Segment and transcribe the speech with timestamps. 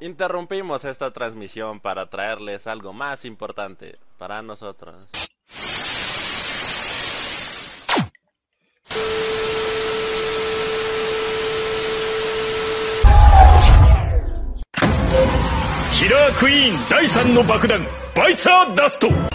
[0.00, 5.08] Interrumpimos esta transmisión para traerles algo más importante para nosotros.
[15.98, 19.25] Killer Queen 第3の爆弾バイツァーダスト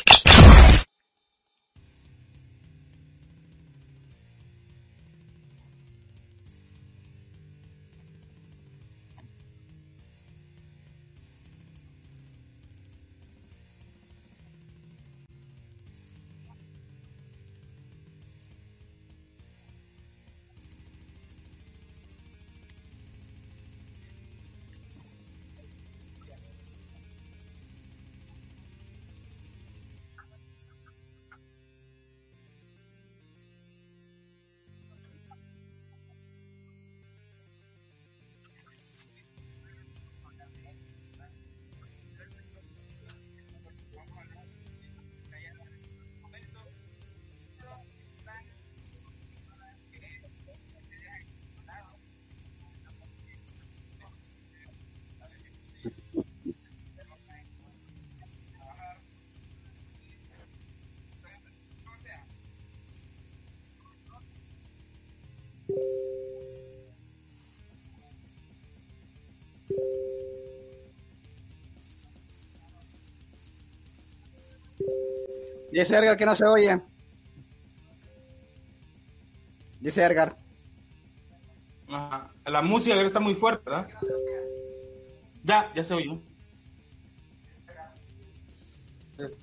[75.72, 76.80] Dice Edgar que no se oye.
[79.80, 80.36] Dice Edgar.
[81.88, 82.30] Ajá.
[82.46, 83.88] La música está muy fuerte, ¿verdad?
[85.42, 86.20] Ya, ya se oyó.
[89.18, 89.38] Es-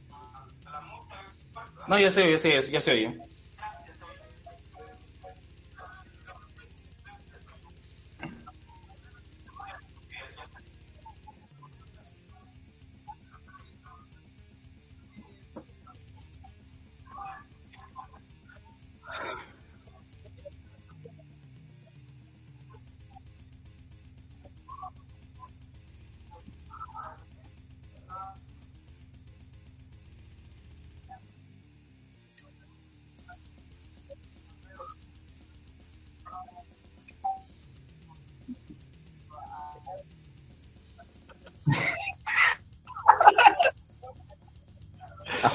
[1.88, 3.14] No, ya se oyó, ya se oyó, ya se oyó.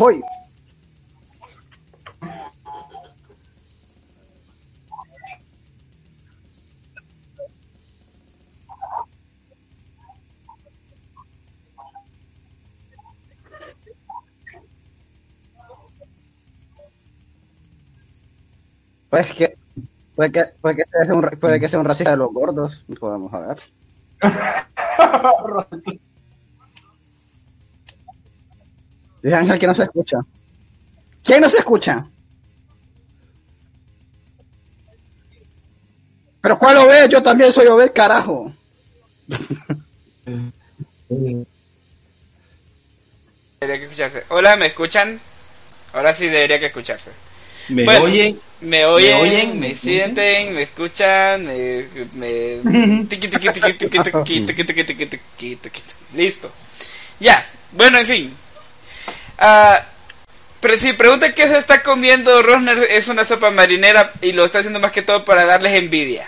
[0.05, 0.23] Ajoy.
[19.09, 19.57] Pues que
[20.17, 23.33] puede que puede que sea un puede que sea un racista de los gordos, podemos
[23.33, 23.57] a
[29.25, 30.19] Dice Ángel que no se escucha.
[31.25, 32.07] ¿Quién no se escucha?
[36.43, 37.09] Pero ¿cuál Obed?
[37.09, 38.53] Yo también soy Obed, carajo.
[41.09, 41.47] Debería
[43.79, 44.25] que escucharse.
[44.29, 45.19] Hola, ¿me escuchan?
[45.95, 47.11] Ahora sí debería que escucharse.
[47.71, 48.39] ¿Me oyen?
[48.61, 51.87] Me oyen, me, sienten, me escuchan, me...
[52.13, 52.61] me...
[56.15, 56.53] Listo.
[57.21, 57.47] Ya.
[57.73, 58.44] Bueno, en fin.
[59.39, 59.83] Ah,
[60.61, 64.61] pero si preguntan qué se está comiendo Rosner, es una sopa marinera y lo está
[64.61, 66.27] haciendo más que todo para darles envidia.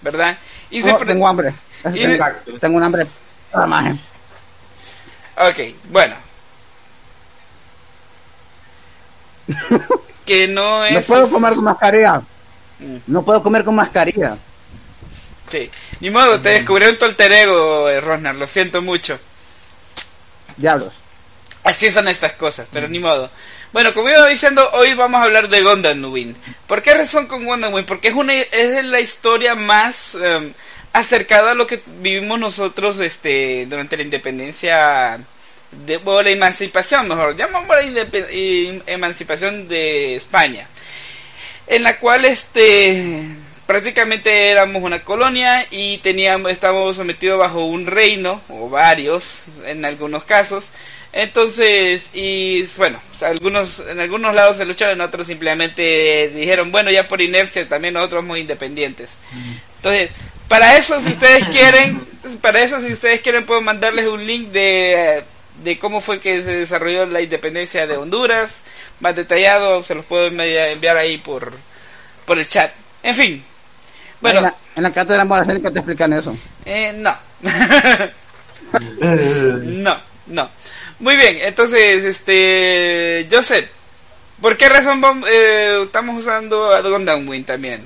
[0.00, 0.36] ¿Verdad?
[0.70, 1.52] Y No, pre- tengo hambre.
[1.94, 2.24] y- Tengo,
[2.60, 3.06] tengo un hambre.
[5.36, 5.60] Ok,
[5.90, 6.14] bueno.
[10.26, 11.06] que no No es...
[11.06, 12.20] puedo comer con mascarilla.
[12.80, 12.96] Mm.
[13.06, 14.36] No puedo comer con mascarilla.
[15.50, 15.70] Sí.
[16.00, 19.18] Ni modo, te descubrieron tu alter ego, eh, Rosner, lo siento mucho.
[20.56, 20.92] Diablos.
[21.64, 23.30] Así son estas cosas, pero ni modo.
[23.72, 26.34] Bueno, como iba diciendo, hoy vamos a hablar de Gundam Wing.
[26.66, 27.84] ¿Por qué razón con Gundam Wing?
[27.84, 30.52] Porque es una es la historia más em,
[30.92, 35.20] acercada a lo que vivimos nosotros este durante la independencia
[35.70, 38.06] de o la emancipación, mejor, llamamos la
[38.86, 40.66] emancipación de España.
[41.66, 43.36] En la cual este
[43.68, 50.24] prácticamente éramos una colonia y teníamos estábamos sometidos bajo un reino o varios en algunos
[50.24, 50.72] casos.
[51.12, 56.72] Entonces y bueno o sea, algunos en algunos lados se luchó en otros simplemente dijeron
[56.72, 59.16] bueno ya por inercia también nosotros somos independientes
[59.76, 60.10] entonces
[60.48, 62.06] para eso si ustedes quieren
[62.42, 65.24] para eso si ustedes quieren puedo mandarles un link de
[65.64, 68.60] de cómo fue que se desarrolló la independencia de Honduras.
[69.00, 71.52] Más detallado se los puedo envi- enviar ahí por
[72.26, 72.72] por el chat.
[73.02, 73.44] En fin
[74.20, 76.36] bueno en la, en la cátedra te explican eso.
[76.64, 77.14] eh, no.
[79.64, 80.50] no, no.
[81.00, 83.68] Muy bien, entonces, este, Joseph,
[84.40, 85.00] ¿por qué razón
[85.30, 87.82] eh, estamos usando a Gundam Wing también?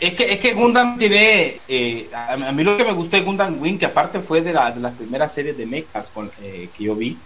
[0.00, 1.60] Es que, es que Gundam tiene.
[1.68, 4.52] eh, a, a mí lo que me gustó de Gundam Wing, que aparte fue de,
[4.52, 7.16] la, de las primeras series de mechas con, eh, que yo vi,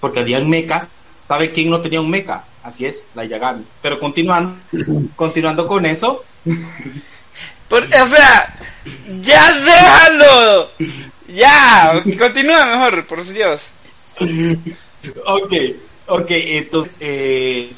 [0.00, 0.88] porque habían mechas.
[1.32, 2.44] ¿Sabe quién no tenía un mecha?
[2.62, 3.64] Así es, la Yagami.
[3.80, 4.54] Pero continuando,
[5.16, 6.22] continuando con eso,
[7.68, 8.54] Por- o sea,
[9.18, 10.68] ya déjalo.
[11.28, 13.68] Ya, continúa mejor, por Dios.
[15.24, 15.52] ok,
[16.08, 17.72] ok, entonces, eh,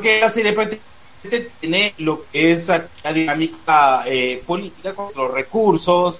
[0.00, 6.18] que la serie prácticamente tiene lo que es la dinámica eh, política con los recursos.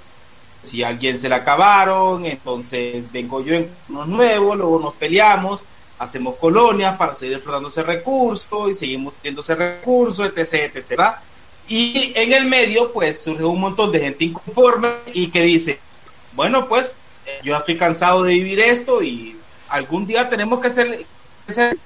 [0.61, 5.65] Si a alguien se le acabaron, entonces vengo yo en unos nuevos, luego nos peleamos,
[6.01, 10.89] hacemos colonias para seguir explotando ese recurso y seguimos teniendo ese recurso, etc, etc.
[10.89, 11.17] ¿verdad?
[11.69, 15.79] Y en el medio, pues surge un montón de gente inconforme y que dice,
[16.33, 19.37] bueno, pues eh, yo estoy cansado de vivir esto y
[19.69, 21.05] algún día tenemos que hacer,
[21.47, 21.77] hacer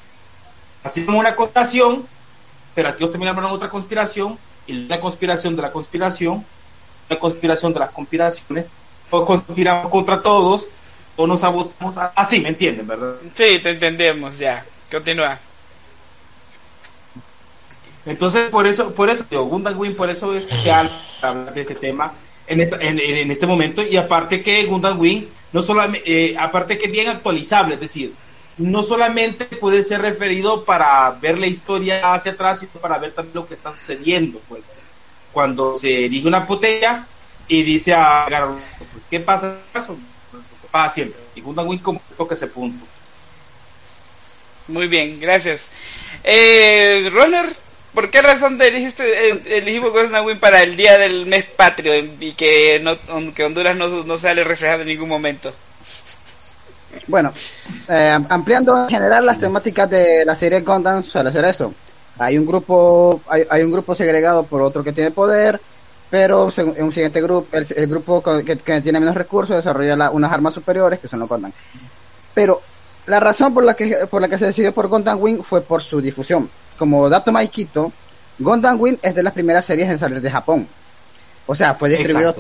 [0.84, 2.06] así como una conspiración,
[2.72, 4.38] pero aquí también armaron otra conspiración
[4.68, 6.46] y la conspiración de la conspiración,
[7.08, 8.68] la conspiración de las conspiraciones,
[9.10, 10.68] todos conspiramos contra todos,
[11.16, 13.16] todos nos sabotamos, así, ¿me entienden, verdad?
[13.34, 14.64] Sí, te entendemos, ya.
[14.90, 15.38] Continúa.
[18.04, 21.74] Entonces, por eso, por eso, digo, Gundam Wing, por eso es que hablar de ese
[21.74, 22.12] tema
[22.46, 23.82] en, esta- en, en- este momento.
[23.82, 28.14] Y aparte que Gundam Wing, no solamente, eh, aparte que es bien actualizable, es decir,
[28.58, 33.34] no solamente puede ser referido para ver la historia hacia atrás, sino para ver también
[33.34, 34.72] lo que está sucediendo, pues.
[35.32, 37.06] Cuando se erige una botella
[37.48, 38.26] y dice a
[39.10, 39.56] ¿qué pasa?
[40.74, 41.20] Eso pasa siempre.
[41.36, 42.84] Y Gundam Wing como toca ese punto.
[44.66, 45.68] Muy bien, gracias.
[46.24, 47.46] Eh, Roller,
[47.92, 51.94] ¿por qué razón te elegiste, eh, elegimos Gundam Wing para el día del mes patrio
[51.96, 52.96] y que, no,
[53.32, 55.52] que Honduras no, no sale reflejado en ningún momento?
[57.06, 57.30] Bueno,
[57.88, 61.72] eh, ampliando en general las temáticas de la serie Gundam suele ser eso.
[62.18, 65.60] Hay un grupo, hay, hay un grupo segregado por otro que tiene poder,
[66.10, 69.96] pero según- en un siguiente grupo, el, el grupo que, que tiene menos recursos desarrolla
[69.96, 71.52] la- unas armas superiores que son los Gundam.
[72.34, 72.60] Pero
[73.06, 75.82] la razón por la que por la que se decidió por Gundam Wing fue por
[75.82, 76.48] su difusión.
[76.78, 77.92] Como dato Maikito,
[78.38, 80.66] Gundam Wing es de las primeras series en salir de Japón.
[81.46, 82.34] O sea, fue distribuido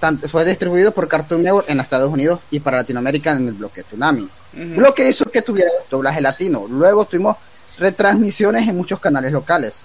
[0.00, 3.82] tanto- fue distribuido por Cartoon Network en Estados Unidos y para Latinoamérica en el bloque
[3.82, 4.22] Tsunami.
[4.22, 4.80] Ujú.
[4.80, 6.66] Lo que hizo que tuviera doblaje latino.
[6.68, 7.36] Luego tuvimos
[7.78, 9.84] retransmisiones en muchos canales locales.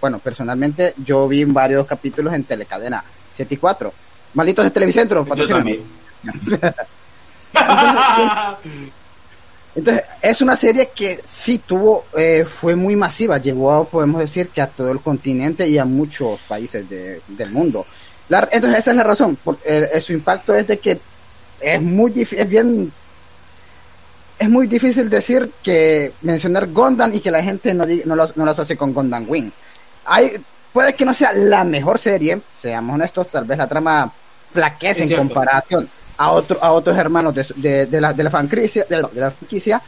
[0.00, 3.04] Bueno, personalmente yo vi varios capítulos en Telecadena
[3.36, 3.92] 7 y 4.
[4.34, 5.80] Malditos de Televicentro, patrocíname.
[9.74, 14.48] Entonces, es una serie que sí tuvo, eh, fue muy masiva, llegó a, podemos decir,
[14.48, 17.86] que a todo el continente y a muchos países de- del mundo.
[18.28, 19.36] La- entonces, esa es la razón.
[19.36, 20.98] Por, eh, eh, su impacto es de que
[21.60, 22.92] es muy difícil, es bien,
[24.40, 28.28] es muy difícil decir que mencionar Gundam y que la gente no, diga- no, lo,
[28.34, 29.50] no lo asocie con Gundam Wing.
[30.04, 30.42] Hay,
[30.72, 34.10] puede que no sea la mejor serie, seamos honestos, tal vez la trama
[34.52, 35.88] flaquece en comparación
[36.18, 39.30] a otro, a otros hermanos de, de, de la, de la franquicia, de, de la
[39.30, 39.80] franquicia,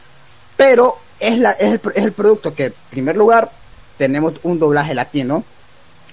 [0.57, 3.51] pero es, la, es, el, es el producto que, en primer lugar,
[3.97, 5.43] tenemos un doblaje latino,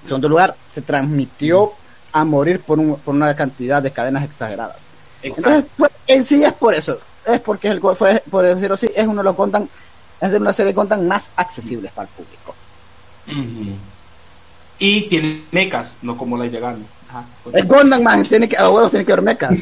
[0.02, 1.73] en segundo lugar, se transmitió
[2.12, 4.83] a morir por, un- por una cantidad de cadenas exageradas.
[5.23, 5.49] Exacto.
[5.50, 8.90] Entonces, pues, en sí es por eso, es porque es el, fue, por decirlo así,
[8.95, 9.69] es uno de los Gundam,
[10.21, 12.54] es de una serie de Gundam más accesibles para el público.
[13.28, 13.76] Ujú.
[14.80, 16.84] Y tiene mecas, no como la Yagami.
[17.08, 17.25] Ajá.
[17.52, 19.52] El Gundam man, tiene que, a huevos tiene que ver mechas.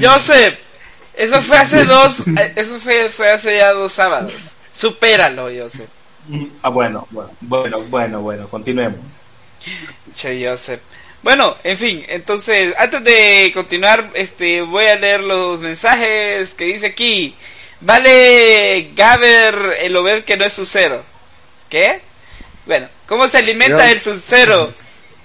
[0.00, 0.58] Joseph,
[1.14, 4.32] eso fue hace dos, eh, eso fue, fue hace ya dos sábados.
[4.72, 5.88] Supéralo, Joseph.
[6.62, 9.00] Ah, bueno, bueno, bueno, bueno, bueno, continuemos.
[10.14, 10.80] Che, Joseph.
[11.22, 16.86] Bueno, en fin, entonces, antes de continuar, este, voy a leer los mensajes que dice
[16.86, 17.34] aquí.
[17.80, 21.02] Vale Gaber el Obed que no es su cero.
[21.68, 22.00] ¿Qué?
[22.66, 24.74] Bueno, ¿cómo se alimenta Yo- el Sub-Zero?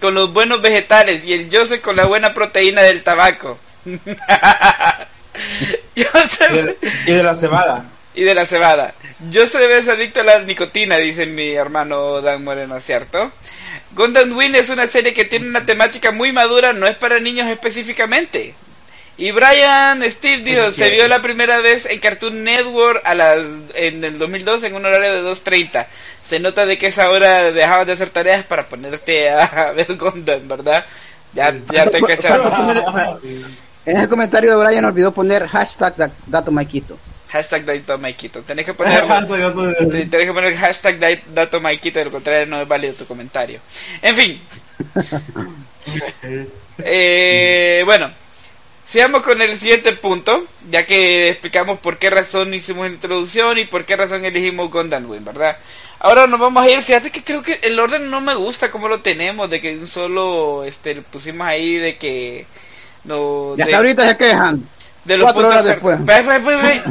[0.01, 3.59] Con los buenos vegetales y el Joseph con la buena proteína del tabaco.
[5.95, 7.85] Joseph Y de la cebada.
[8.15, 8.93] y de la cebada.
[9.33, 13.31] Joseph es adicto a la nicotina, dice mi hermano Dan Moreno, ¿cierto?
[13.91, 17.47] Gundam Wing es una serie que tiene una temática muy madura, no es para niños
[17.47, 18.53] específicamente.
[19.19, 23.39] Y Brian Steve dijo, se vio la primera vez en Cartoon Network a las
[23.75, 25.85] en el 2002 en un horario de 2.30.
[26.25, 30.47] Se nota de que esa hora dejabas de hacer tareas para ponerte a ver Gundam,
[30.47, 30.85] ¿verdad?
[31.33, 33.19] Ya, ya te cacharon.
[33.85, 36.97] En ese comentario de Brian olvidó poner hashtag da- dato Maikito.
[37.29, 38.41] Hashtag Dato Maikito.
[38.41, 42.67] Tenés que de- Tienes que poner hashtag da- dato Maikito, de lo contrario no es
[42.67, 43.59] válido tu comentario.
[44.01, 44.41] En fin.
[46.81, 48.09] Eh, bueno,
[48.89, 53.65] sigamos con el siguiente punto, ya que explicamos por qué razón hicimos la introducción y
[53.65, 55.57] por qué razón elegimos Gundam Wing, ¿verdad?
[55.99, 58.87] Ahora nos vamos a ir, fíjate que creo que el orden no me gusta como
[58.87, 62.45] lo tenemos, de que un solo, este, pusimos ahí de que...
[63.03, 64.63] No, Y hasta de- ahorita se quejan.
[65.05, 66.05] de los cuatro puntos horas después.
[66.05, 66.81] Ve, ve, ve, ve.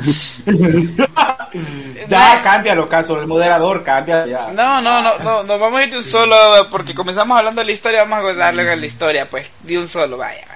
[2.09, 3.21] Ya, cámbialo, caso.
[3.21, 4.49] El moderador, cambia ya.
[4.53, 6.37] No, no, no, no, nos vamos a ir de un solo,
[6.71, 9.89] porque comenzamos hablando de la historia, vamos a darle a la historia, pues, de un
[9.89, 10.47] solo, vaya.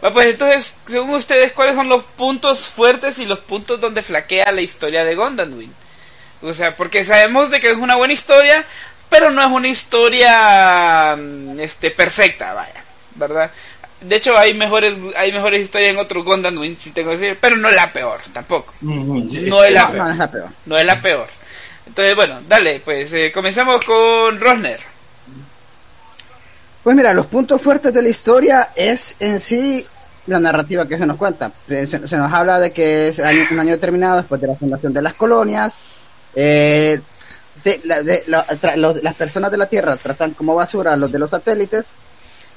[0.00, 4.50] Bueno, pues entonces, según ustedes, ¿cuáles son los puntos fuertes y los puntos donde flaquea
[4.52, 5.72] la historia de Gundam Wing?
[6.42, 8.64] O sea, porque sabemos de que es una buena historia,
[9.10, 12.82] pero no es una historia, mm, este, perfecta, vaya,
[13.16, 13.50] ¿verdad?
[14.00, 17.38] De hecho, hay mejores, hay mejores historias en otro Gundam Wing, si tengo que decir,
[17.38, 18.72] pero no es la peor, tampoco.
[18.80, 20.04] No es la No, peor.
[20.06, 20.48] no es la peor.
[20.64, 21.28] No es la peor.
[21.86, 24.80] Entonces, bueno, dale, pues eh, comenzamos con Rosner.
[26.90, 29.86] Pues mira, los puntos fuertes de la historia es en sí
[30.26, 31.52] la narrativa que se nos cuenta.
[31.68, 33.20] Se, nos habla de que es
[33.52, 35.78] un año determinado después de la fundación de las colonias.
[36.34, 37.00] eh,
[37.62, 41.92] de- las personas de la Tierra tratan como basura a los de los satélites.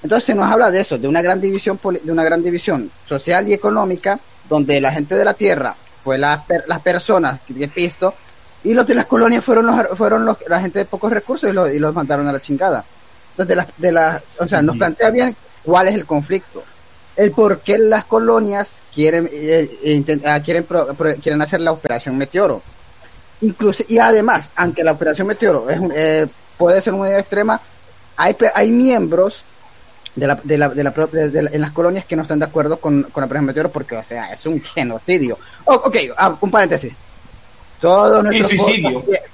[0.02, 3.48] Entonces se nos habla de eso, de una gran división de una gran división social
[3.48, 4.18] y económica,
[4.50, 8.16] donde la gente de la Tierra fue la las personas que he visto
[8.64, 11.54] y los de las colonias fueron los fueron los, la gente de pocos recursos y,
[11.54, 12.84] los- y los mandaron a la chingada.
[13.38, 16.64] Entonces, de las, de las, o sea, nos plantea bien cuál es el conflicto.
[17.16, 21.62] El por qué las colonias quieren, eh, eh, intent- ah, quieren, pro- pro- quieren hacer
[21.62, 22.62] la operación Meteoro.
[23.42, 27.60] Incluso, y además, aunque la operación Meteoro es un- eh, puede ser una idea extrema,
[28.18, 29.44] hay, hay miembros
[30.16, 32.46] de la, de la, de la, de- la- en las colonias que no están de
[32.46, 35.38] acuerdo con, con la operación Meteoro porque, o sea, es un genocidio.
[35.66, 36.94] O- ok, ah, un paréntesis.
[37.82, 39.02] Todos nuestros suicidio.
[39.02, 39.30] podcasts-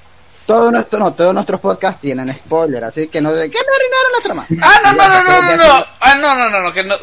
[0.49, 4.19] Todo nuestro, no, todos nuestros podcasts tienen spoiler, así que no, que no arruinaron la
[4.23, 4.47] trama.
[4.63, 5.85] Ah, no, no, no, no, no, no.
[5.99, 6.95] Ah, no, no, no, no, que no,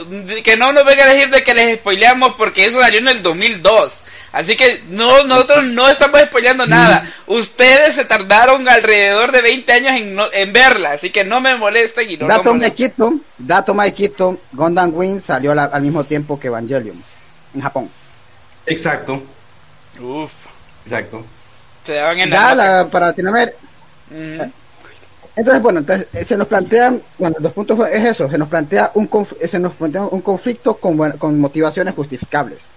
[0.42, 3.22] que no nos venga a decir de que les spoileamos porque eso salió en el
[3.22, 4.00] 2002.
[4.32, 7.08] Así que no, nosotros no estamos spoileando nada.
[7.28, 11.54] Ustedes se tardaron alrededor de 20 años en, no- en verla, así que no me
[11.54, 12.92] molesten y no dato lo molesten.
[13.76, 17.00] Maikito, dato Wing salió la- al mismo tiempo que Evangelion
[17.54, 17.88] en Japón.
[18.66, 19.22] Exacto,
[20.00, 20.32] Uf,
[20.84, 21.24] exacto.
[21.86, 22.54] Se daban en la Ya boca.
[22.54, 23.58] la, para Latinoamérica.
[25.36, 28.90] Entonces, bueno, entonces eh, se nos plantean, bueno, los puntos es eso, se nos plantea
[28.94, 29.08] un
[29.40, 32.72] eh, se nos plantea un conflicto con, con motivaciones justificables.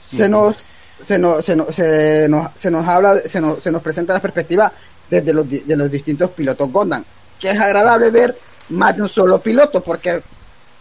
[0.00, 0.56] Se nos
[1.04, 4.20] se nos se nos, se nos, se nos habla, se nos, se nos presenta la
[4.20, 4.72] perspectiva
[5.10, 7.04] desde los de los distintos pilotos Gundam,
[7.38, 8.36] que es agradable ver
[8.70, 10.22] más de un solo piloto, porque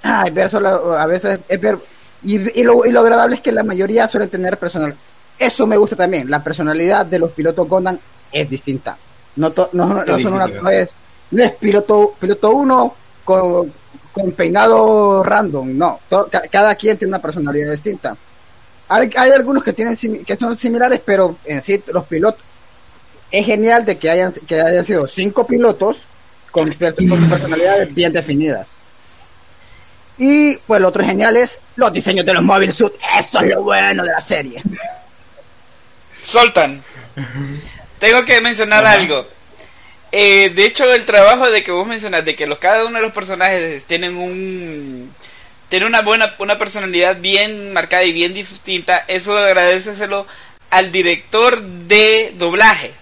[0.04, 1.78] ay, ver solo, a veces es ver
[2.24, 4.96] y, y lo, y lo agradable es que la mayoría suelen tener personal.
[5.40, 7.98] Eso me gusta también, la personalidad de los pilotos Gundam
[8.32, 8.98] es distinta.
[9.36, 10.90] No, to- no, no, no son una, no es,
[11.32, 13.72] no es piloto piloto uno con,
[14.12, 16.00] con peinado random, no.
[16.10, 18.18] To- cada quien tiene una personalidad distinta.
[18.90, 22.42] Hay, hay algunos que tienen que son similares, pero en sí los pilotos
[23.30, 25.98] es genial de que hayan que hayan sido cinco pilotos
[26.50, 28.76] con, per- con personalidades bien definidas.
[30.18, 32.94] Y pues lo otro genial es los diseños de los Mobile Suit.
[33.20, 34.64] Eso es lo bueno de la serie.
[36.22, 36.84] Soltan.
[38.00, 39.28] Tengo que mencionar algo.
[40.12, 43.02] Eh, de hecho, el trabajo de que vos mencionas, de que los, cada uno de
[43.02, 45.14] los personajes tienen un
[45.70, 50.26] tiene una buena una personalidad bien marcada y bien distinta, eso agradeceselo
[50.70, 52.94] al director de doblaje.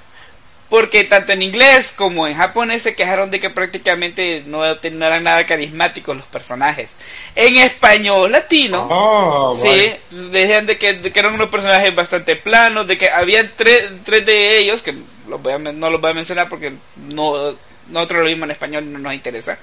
[0.75, 5.23] Porque tanto en inglés como en japonés se quejaron de que prácticamente no, no eran
[5.23, 6.89] nada carismáticos los personajes.
[7.33, 9.93] En español latino, Oh, Sí,
[10.31, 14.25] decían de que, de que eran unos personajes bastante planos, de que habían tres, tres
[14.25, 14.93] de ellos, que
[15.29, 16.73] los voy a no los voy a mencionar porque
[17.13, 17.55] no,
[17.87, 19.57] nosotros lo vimos en español y no nos interesa,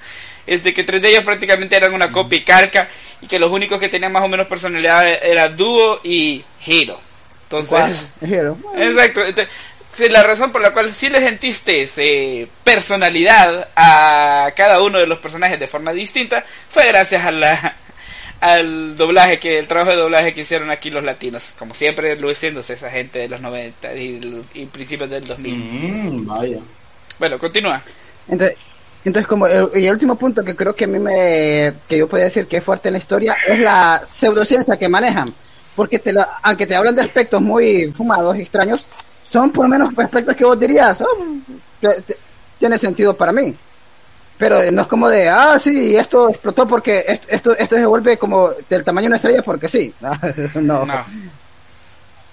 [0.46, 2.88] es de que tres de ellos prácticamente eran una copia y calca
[3.20, 6.98] y que los únicos que tenían más o menos personalidad eran Duo y Hiro.
[7.50, 8.56] Entonces, Hero.
[8.78, 9.20] exacto.
[9.20, 9.54] Entonces,
[9.96, 15.06] sí, la razón por la cual sí le sentiste eh, personalidad a cada uno de
[15.06, 17.76] los personajes de forma distinta fue gracias a la
[18.40, 21.52] al doblaje que el trabajo de doblaje que hicieron aquí los latinos.
[21.56, 26.58] Como siempre luciéndose esa gente de los 90 y, y principios del 2000 Mm, vaya.
[27.20, 27.80] bueno continúa.
[28.28, 28.56] Entonces,
[29.04, 32.08] entonces como el, y el último punto que creo que a mí me que yo
[32.08, 35.32] podría decir que es fuerte en la historia es la pseudociencia que manejan.
[35.76, 38.84] Porque te lo- aunque te hablan de aspectos muy fumados y extraños
[39.32, 41.26] son por lo menos aspectos que vos dirías "Oh,
[42.58, 43.54] tiene sentido para mí
[44.38, 48.18] pero no es como de ah sí esto explotó porque esto esto, esto se vuelve
[48.18, 49.92] como del tamaño de una estrella porque sí
[50.56, 50.84] no.
[50.84, 51.04] No.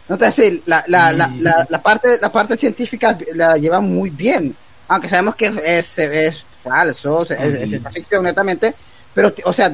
[0.10, 4.56] Entonces sí, la, la, la, la, la parte, la parte científica la lleva muy bien,
[4.88, 8.74] aunque sabemos que es, es falso, es, es ciencia ficción netamente,
[9.14, 9.72] pero, o sea,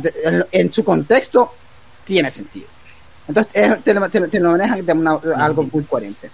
[0.51, 1.53] en, su contexto
[2.03, 2.67] tiene sentido.
[3.29, 6.29] Entonces es- te, te te lo manejan de una- algo muy coherente.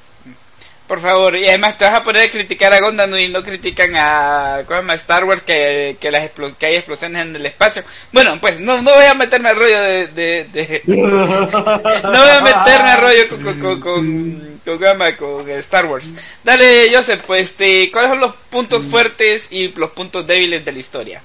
[0.91, 3.93] Por favor, y además te vas a poner a criticar a Gondam y no critican
[3.95, 4.91] a, ¿cómo?
[4.91, 6.29] Star Wars que, que, las
[6.59, 7.81] que hay explosiones en el espacio.
[8.11, 10.07] Bueno, pues no, no voy a meterme al rollo de...
[10.07, 16.13] de, de- no voy a meterme al rollo con, con, con, con, Star Wars.
[16.43, 20.79] Dale, Joseph, pues, este, ¿cuáles son los puntos fuertes y los puntos débiles de la
[20.79, 21.21] historia?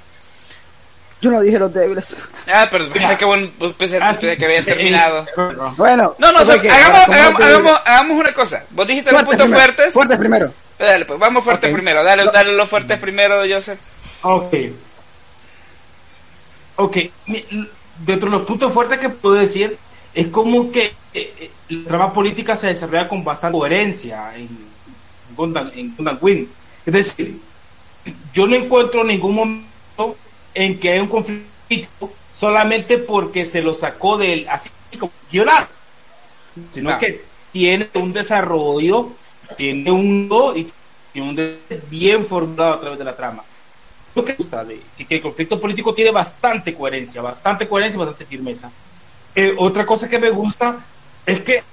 [1.20, 2.14] Yo no dije los débiles.
[2.52, 4.26] Ah, perdón, qué bueno, pues pensé, Ah, sí.
[4.36, 5.26] que había terminado.
[5.76, 8.64] Bueno, No, no, o o sea sea, que, hagamos, hagamos, te- hagamos, hagamos una cosa.
[8.70, 9.92] Vos dijiste los fuertes puntos primero, fuertes.
[9.94, 10.52] Fuertes primero.
[10.78, 11.72] Dale, pues vamos fuerte Ok.
[11.72, 12.04] primero.
[12.04, 13.78] Dale, dale los fuertes primero, Joseph.
[14.22, 14.54] Ok.
[16.76, 16.96] Ok.
[18.04, 19.76] Dentro de los puntos fuertes que puedo decir,
[20.14, 24.48] es como que eh, eh, la trama política se desarrolla con bastante coherencia en
[25.34, 26.46] Gundam, en Gundam Wing.
[26.84, 27.38] Es decir,
[28.34, 29.66] yo no encuentro ningún momento
[30.56, 35.68] en que hay un conflicto solamente porque se lo sacó del así como guionado,
[36.70, 36.98] sino No.
[36.98, 39.18] que tiene un desarrollo,
[39.56, 40.66] tiene un y
[41.12, 41.60] tiene un
[41.90, 43.44] bien formulado a través de la trama.
[44.14, 48.00] Lo que gusta de que, que el conflicto político tiene bastante coherencia, bastante coherencia y
[48.00, 48.72] bastante firmeza.
[49.34, 50.86] Eh, otra cosa que me gusta
[51.26, 51.64] es que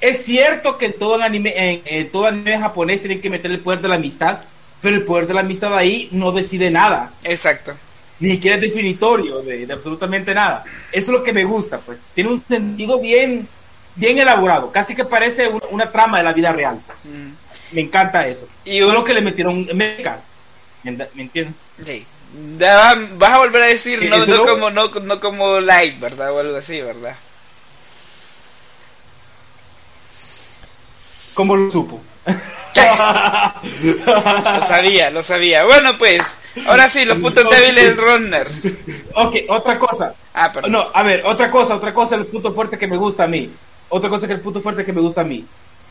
[0.00, 3.50] es cierto que en todo el anime, en, en todo anime japonés tienen que meter
[3.50, 4.40] el poder de la amistad,
[4.82, 7.72] pero el poder de la amistad ahí no decide nada, Exacto.
[8.20, 10.64] ni siquiera es definitorio de, de absolutamente nada.
[10.92, 11.98] Eso es lo que me gusta, pues.
[12.14, 13.48] Tiene un sentido bien,
[13.94, 16.78] bien elaborado, casi que parece un- una trama de la vida real.
[16.86, 17.06] pues.
[17.06, 17.32] Mm.
[17.74, 18.46] Me encanta eso.
[18.66, 20.26] Y Y un- lo que le metieron mechas.
[20.82, 21.54] ¿Me, me entiendes?
[21.84, 22.04] Sí.
[22.58, 26.32] Ya va- vas a volver a decir no, como no, no como light, ¿verdad?
[26.32, 27.14] O algo así, ¿verdad?
[31.34, 32.00] ¿Cómo lo supo?
[34.04, 35.64] Lo sabía, lo sabía.
[35.64, 36.22] Bueno, pues,
[36.66, 38.48] ahora sí, los puntos débiles Runner.
[39.14, 40.14] ok, otra cosa.
[40.34, 40.72] Ah, perdón.
[40.72, 43.50] No, a ver, otra cosa, otra cosa, el punto fuerte que me gusta a mí.
[43.88, 45.44] Otra cosa que el punto fuerte que me gusta a mí.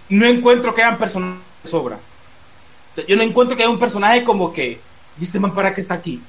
[0.10, 1.96] No encuentro que hayan personajes de sobra.
[1.96, 4.80] O sea, yo no encuentro que haya un personaje como que,
[5.18, 6.22] ¿viste man para qué está aquí?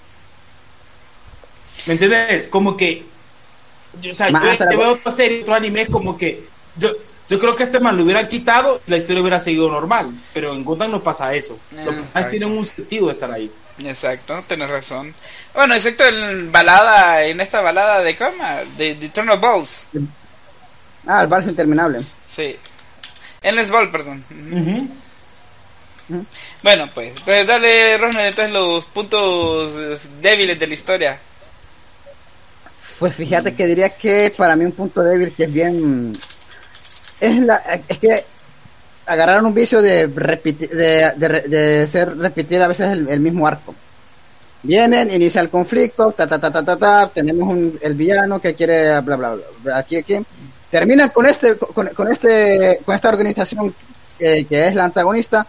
[1.86, 2.46] ¿Me entiendes?
[2.46, 3.04] Como que,
[4.00, 6.44] yo, o sea, yo, Más veo otra serie, otro anime, como que,
[6.76, 6.90] yo,
[7.33, 10.12] yo creo que este man lo hubieran quitado y la historia hubiera seguido normal.
[10.35, 11.59] Pero en Gundam no pasa eso.
[11.71, 13.51] Los personajes tienen un sentido de estar ahí.
[13.83, 15.14] Exacto, tienes razón.
[15.55, 19.87] Bueno, excepto en balada, en esta balada de coma, de, de Eternal Balls.
[21.07, 22.05] Ah, el vals interminable.
[22.29, 22.55] Sí.
[23.40, 24.23] Endless Ball, perdón.
[26.62, 31.18] Bueno, pues, entonces dale, Runner, entonces los puntos débiles de la historia.
[32.99, 36.12] Pues fíjate que diría que para mí un punto débil que es bien
[37.22, 37.56] es la
[37.88, 38.24] es que
[39.06, 43.46] agarraron un vicio de repetir de, de, de ser repetir a veces el, el mismo
[43.46, 43.74] arco.
[44.64, 48.54] Vienen, inicia el conflicto, ta ta ta ta ta ta, tenemos un, el villano que
[48.54, 50.18] quiere bla bla bla, aquí aquí
[50.70, 53.74] terminan con este con, con este con esta organización
[54.18, 55.46] que, que es la antagonista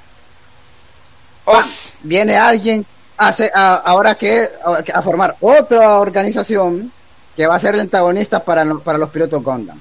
[1.45, 1.97] Os.
[2.03, 2.85] viene alguien
[3.17, 6.91] hace a, ahora que a, a formar otra organización
[7.35, 9.77] que va a ser el antagonista para, para los pilotos Gundam.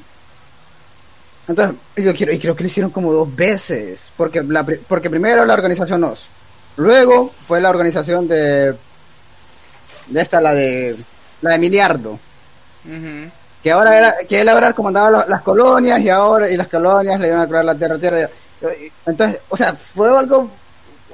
[1.48, 5.44] Entonces, yo quiero, y creo que lo hicieron como dos veces, porque la, porque primero
[5.44, 6.26] la organización OS,
[6.76, 8.74] luego fue la organización de
[10.06, 10.96] de esta la de
[11.40, 12.10] la de Miliardo,
[12.84, 13.30] Ujú.
[13.62, 17.18] que ahora era que él ahora comandaba lo- las colonias y ahora y las colonias
[17.20, 18.28] le iban a crear la tierra tierra
[19.06, 20.48] entonces o sea fue algo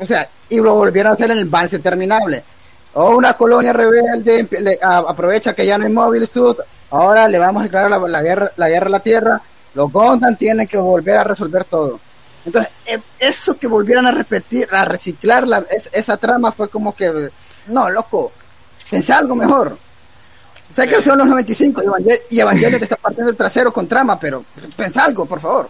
[0.00, 2.42] o sea y lo volvieron a hacer en el balance interminable
[2.94, 6.30] o una colonia rebelde le- a- aprovecha que ya no hay móviles
[6.90, 9.40] ahora le vamos a declarar la, la guerra la guerra a la tierra
[9.78, 12.00] los Gondam tienen que volver a resolver todo
[12.44, 16.94] Entonces, eh, eso que volvieran a repetir, a reciclar la, es- esa trama fue como
[16.96, 17.30] que,
[17.68, 18.32] no, loco,
[18.90, 19.78] pensé algo mejor.
[20.74, 23.86] Sé que son los 95 y Evangel- y Evangelio te está partiendo el trasero con
[23.88, 24.44] trama, pero
[24.76, 25.68] pensá algo, por favor.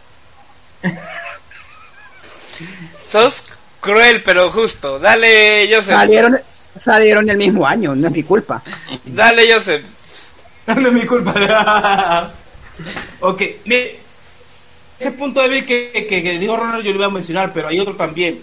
[3.09, 3.44] Sos
[3.81, 4.99] cruel, pero justo.
[4.99, 5.94] Dale, Joseph.
[5.94, 6.38] Salieron,
[6.79, 8.62] salieron el mismo año, no es mi culpa.
[9.05, 9.85] Dale, Joseph.
[10.68, 12.31] No es mi culpa.
[13.21, 13.43] Ok,
[14.99, 17.69] ese punto de vista que, que, que dijo Ronald yo lo iba a mencionar, pero
[17.69, 18.43] hay otro también.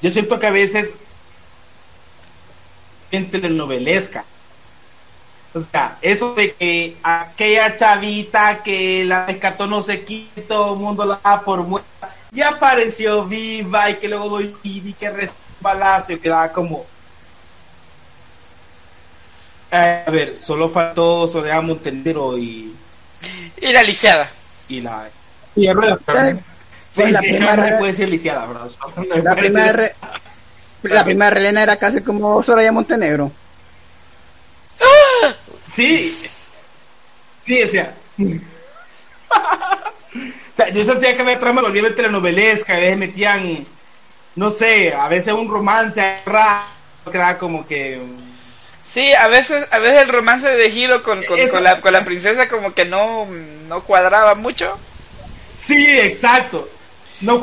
[0.00, 0.98] Yo siento que a veces
[3.10, 4.24] en telenovelesca.
[5.54, 10.80] O sea, eso de que aquella chavita que la rescató no sé quién, todo el
[10.80, 15.32] mundo la da por muerta, ya apareció viva y que luego doy y que recibe
[15.32, 16.84] un balazo y quedaba como,
[19.70, 22.74] a ver, solo faltó Soledad Montenegro y,
[23.60, 24.30] Y la lisiada.
[24.68, 25.08] y la.
[25.54, 25.98] Y Rueda.
[26.08, 26.36] Eh,
[26.90, 28.78] Sí, pues la sí, primera- no se puede decir lisiada, se
[29.22, 29.94] La primera, re-
[30.82, 33.30] la primera relena era casi como Soraya Montenegro.
[35.66, 36.10] Sí.
[37.44, 37.94] Sí, o sea.
[38.18, 38.36] o
[40.56, 43.64] sea, yo sentía que había trama volvía telenovelesca, a veces metían,
[44.36, 46.64] no sé, a veces un romance raro,
[47.12, 48.00] quedaba como que.
[48.88, 52.48] Sí, a veces, a veces el romance de Hiro con, con, la, con la princesa
[52.48, 53.26] como que no,
[53.68, 54.78] no cuadraba mucho.
[55.56, 56.68] Sí, exacto.
[57.20, 57.40] No,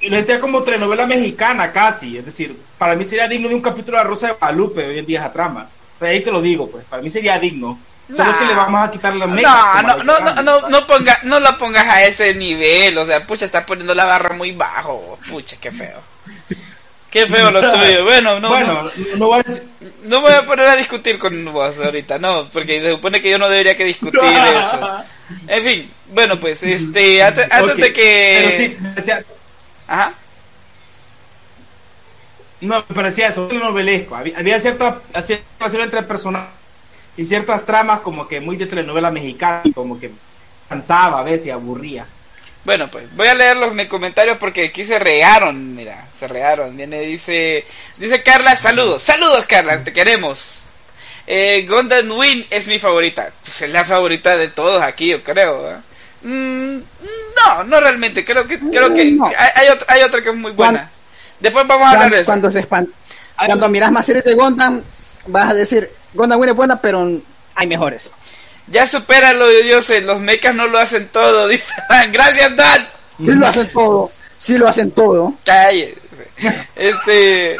[0.00, 3.62] y lo sentía como telenovela mexicana casi, es decir, para mí sería digno de un
[3.62, 5.68] capítulo de Rosa de Guadalupe hoy en día esa trama.
[5.96, 7.78] O sea, ahí te lo digo, pues, para mí sería digno.
[8.14, 8.38] Solo Nah.
[8.38, 10.44] que le vamos a quitar la No, meca, no, no, no, grandes.
[10.44, 14.04] no, no ponga, no la pongas a ese nivel, o sea, pucha, está poniendo la
[14.04, 16.02] barra muy bajo, pucha, qué feo.
[17.14, 18.04] Qué feo lo tuyo.
[18.04, 19.62] Bueno, no, bueno, no, no voy a decir.
[20.02, 23.38] no voy a poner a discutir con vos ahorita, no, porque se supone que yo
[23.38, 25.04] no debería que discutir eso.
[25.46, 28.40] En fin, bueno, pues, este, antes, de que...
[28.42, 29.24] Pero sí, me parecía,
[29.86, 30.14] Ajá.
[32.60, 34.16] no, me parecía eso, novelesco.
[34.16, 36.50] Había, había cierta, cierta relación entre personajes
[37.16, 40.10] y ciertas tramas como que muy de telenovela mexicana, como que
[40.68, 42.06] cansaba a veces y aburría.
[42.64, 46.76] Bueno, pues voy a leer los mis comentarios porque aquí se regaron, mira, se regaron.
[46.76, 47.64] Viene, dice,
[47.98, 50.60] dice Carla, saludos, saludos Carla, te queremos.
[51.26, 55.70] Eh, Gondan Win es mi favorita, pues es la favorita de todos aquí, yo creo.
[55.70, 55.76] ¿eh?
[56.22, 56.78] Mm,
[57.36, 59.26] no, no realmente, creo que, creo que No.
[59.26, 60.90] hay, hay otra, hay otra que es muy buena.
[61.40, 62.66] Después vamos a hablar de Cuando, eso.
[62.68, 62.96] cuando se
[63.46, 64.82] cuando miras más series de Gundam,
[65.26, 67.20] vas a decir, Gundam Wing es buena, pero
[67.54, 68.10] hay mejores.
[68.66, 72.12] Ya supéralo, yo sé, los mechas no lo hacen todo, dice Dan.
[72.12, 72.88] Gracias, Dan.
[73.18, 75.34] Sí lo hacen todo, sí lo hacen todo.
[75.44, 75.94] Calle.
[76.74, 77.56] Este.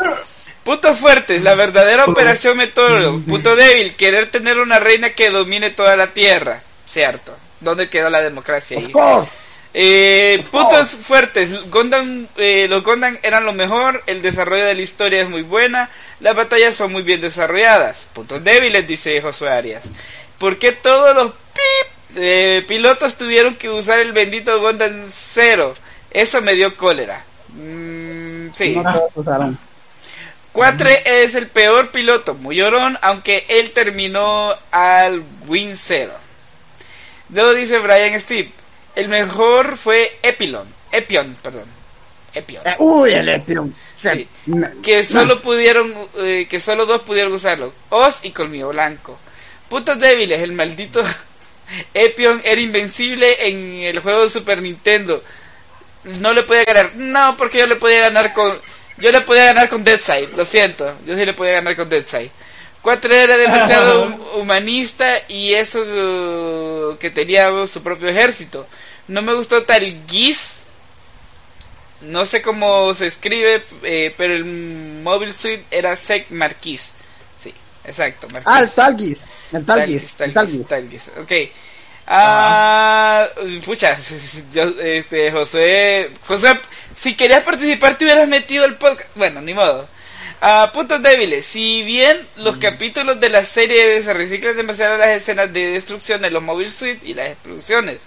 [0.64, 3.20] Puntos fuertes, la verdadera operación meteoro.
[3.28, 6.62] Punto débil, querer tener una reina que domine toda la tierra.
[6.86, 7.36] Cierto.
[7.60, 8.90] ¿Dónde quedó la democracia ahí?
[9.76, 15.20] Eh, puntos fuertes, Gondam, eh, los Gondam eran lo mejor, el desarrollo de la historia
[15.20, 15.90] es muy buena,
[16.20, 18.08] las batallas son muy bien desarrolladas.
[18.12, 19.82] Puntos débiles, dice Josué Arias.
[20.38, 25.74] ¿Por qué todos los pip, eh, pilotos tuvieron que usar el bendito Gondam Zero?
[26.10, 27.24] Eso me dio cólera.
[27.48, 28.76] Mm, sí.
[28.76, 29.02] No
[31.04, 36.12] es el peor piloto, muy llorón, aunque él terminó al win cero.
[37.30, 38.50] Luego dice Brian Steve,
[38.94, 41.64] el mejor fue Epilon, Epion, perdón,
[42.32, 42.62] Epion.
[42.66, 43.74] Eh, uy, el Epion.
[44.00, 44.28] Sí.
[44.82, 49.18] Que solo pudieron, eh, que solo dos pudieron usarlo, Oz y Colmillo Blanco.
[49.68, 51.02] Puntos débiles, el maldito
[51.94, 55.22] Epion era invencible en el juego de Super Nintendo.
[56.04, 56.92] No le podía ganar.
[56.96, 58.56] No, porque yo le podía ganar con.
[58.98, 60.94] Yo le podía ganar con Deadside, lo siento.
[61.06, 62.30] Yo sí le podía ganar con Deadside.
[62.82, 68.66] 4 era demasiado hum- humanista y eso uh, que tenía uh, su propio ejército.
[69.08, 70.58] No me gustó tal Giz.
[72.02, 76.92] No sé cómo se escribe, eh, pero el Mobile Suite era Sec Marquis.
[77.84, 78.46] Exacto, Marquis.
[78.52, 79.24] Ah, el Talgis.
[79.52, 80.16] El Talgis.
[80.16, 81.02] Talgis, El Talgis, Talgis.
[81.20, 81.32] Ok.
[82.06, 83.28] Ah,
[83.64, 83.96] pucha,
[84.52, 86.58] yo, este, José, José,
[86.94, 89.08] si querías participar te hubieras metido el podcast.
[89.16, 89.88] Bueno, ni modo.
[90.40, 91.46] Ah, puntos débiles.
[91.46, 96.30] Si bien los capítulos de la serie se reciclan demasiado las escenas de destrucción de
[96.30, 98.02] los Mobile Suite y las explosiones,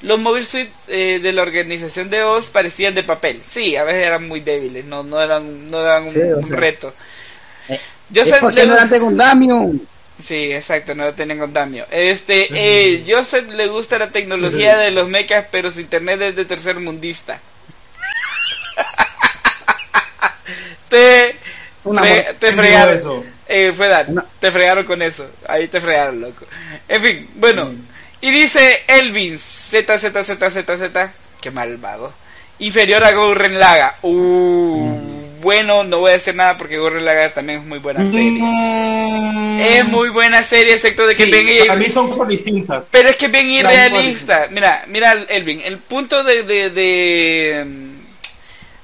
[0.00, 3.42] los Mobile Suite eh, de la organización de Oz parecían de papel.
[3.46, 6.48] Sí, a veces eran muy débiles, no, no eran, no eran un, Sí, o un
[6.48, 6.56] sea.
[6.56, 6.94] reto.
[7.68, 7.78] Eh,
[8.12, 9.80] Yo Es sé, porque le- no Gundamium.
[10.22, 11.84] Sí, exacto, no lo tienen con Damio.
[11.90, 16.44] Este, eh, Joseph le gusta la tecnología de los mechas, pero su internet es de
[16.44, 17.40] tercer mundista.
[20.88, 21.36] te,
[21.84, 22.94] Una te ¿Quién fregaron.
[22.96, 23.24] eso?
[23.48, 25.26] Eh, fue Dan, Una- te fregaron con eso.
[25.48, 26.46] Ahí te fregaron, loco.
[26.88, 27.72] En fin, bueno.
[28.20, 32.14] Y dice Elvin, Z, Z, Z, Z, Z, qué malvado.
[32.60, 33.96] inferior a Gurren Laga.
[34.02, 35.11] Uh,
[35.42, 38.40] bueno, no voy a decir nada porque Gurren también es muy buena serie.
[38.40, 39.60] Mm.
[39.60, 42.84] Es muy buena serie, excepto de que Sí, bien para mí son cosas distintas.
[42.90, 44.46] pero es que es bien irrealista.
[44.50, 47.66] Mira, mira, Elvin, el punto de de de,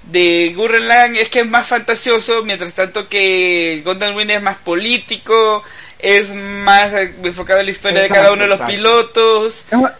[0.03, 4.59] de Gurren Lagann es que es más fantasioso, mientras tanto que Golden Wind es más
[4.59, 5.63] político,
[5.99, 6.93] es más
[7.23, 8.75] enfocado en la historia de cada uno de los exacto.
[8.77, 9.65] pilotos.
[9.69, 9.95] Es una,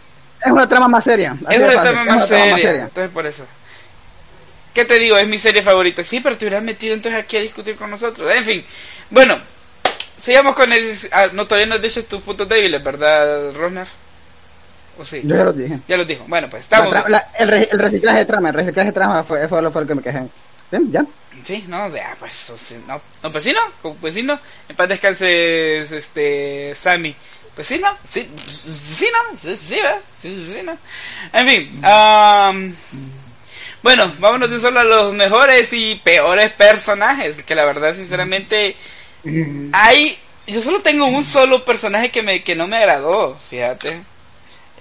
[0.45, 1.37] es una trama más seria.
[1.49, 2.83] Es una fácil, trama es más trama seria.
[2.83, 3.45] Entonces por eso.
[4.79, 5.17] ¿Qué te digo?
[5.17, 6.03] Es mi serie favorita.
[6.03, 8.33] Sí, pero te hubieras metido entonces aquí a discutir con nosotros.
[8.33, 8.65] En fin.
[9.09, 9.37] Bueno.
[10.21, 10.97] Sigamos con el...
[11.11, 13.87] ah, no, todavía no has dicho tus puntos débiles, ¿verdad, Rosner?
[14.97, 15.21] ¿O sí?
[15.23, 15.79] Yo ya lo dije.
[15.87, 16.25] Ya los dijo.
[16.27, 16.93] Bueno, pues La estamos...
[16.93, 19.71] tra- la- el, re- el reciclaje de trama, el reciclaje de trama fue, fue, lo,
[19.71, 20.23] que me quejé.
[20.71, 21.05] Bien, ya.
[21.43, 24.37] Sí, no, ya, pues, no, no, pues sí, no, pues sí, no,
[24.67, 27.15] en paz descanse, este, Sammy,
[27.55, 29.99] pues sí, no, sí, sí, no, sí, sí, ¿verdad?
[30.13, 30.77] sí, sí, no,
[31.31, 32.75] en fin, am,
[33.81, 38.75] bueno, vámonos de solo a los mejores y peores personajes, que la verdad, sinceramente,
[39.71, 44.01] hay, yo solo tengo un solo personaje que me, que no me agradó, fíjate,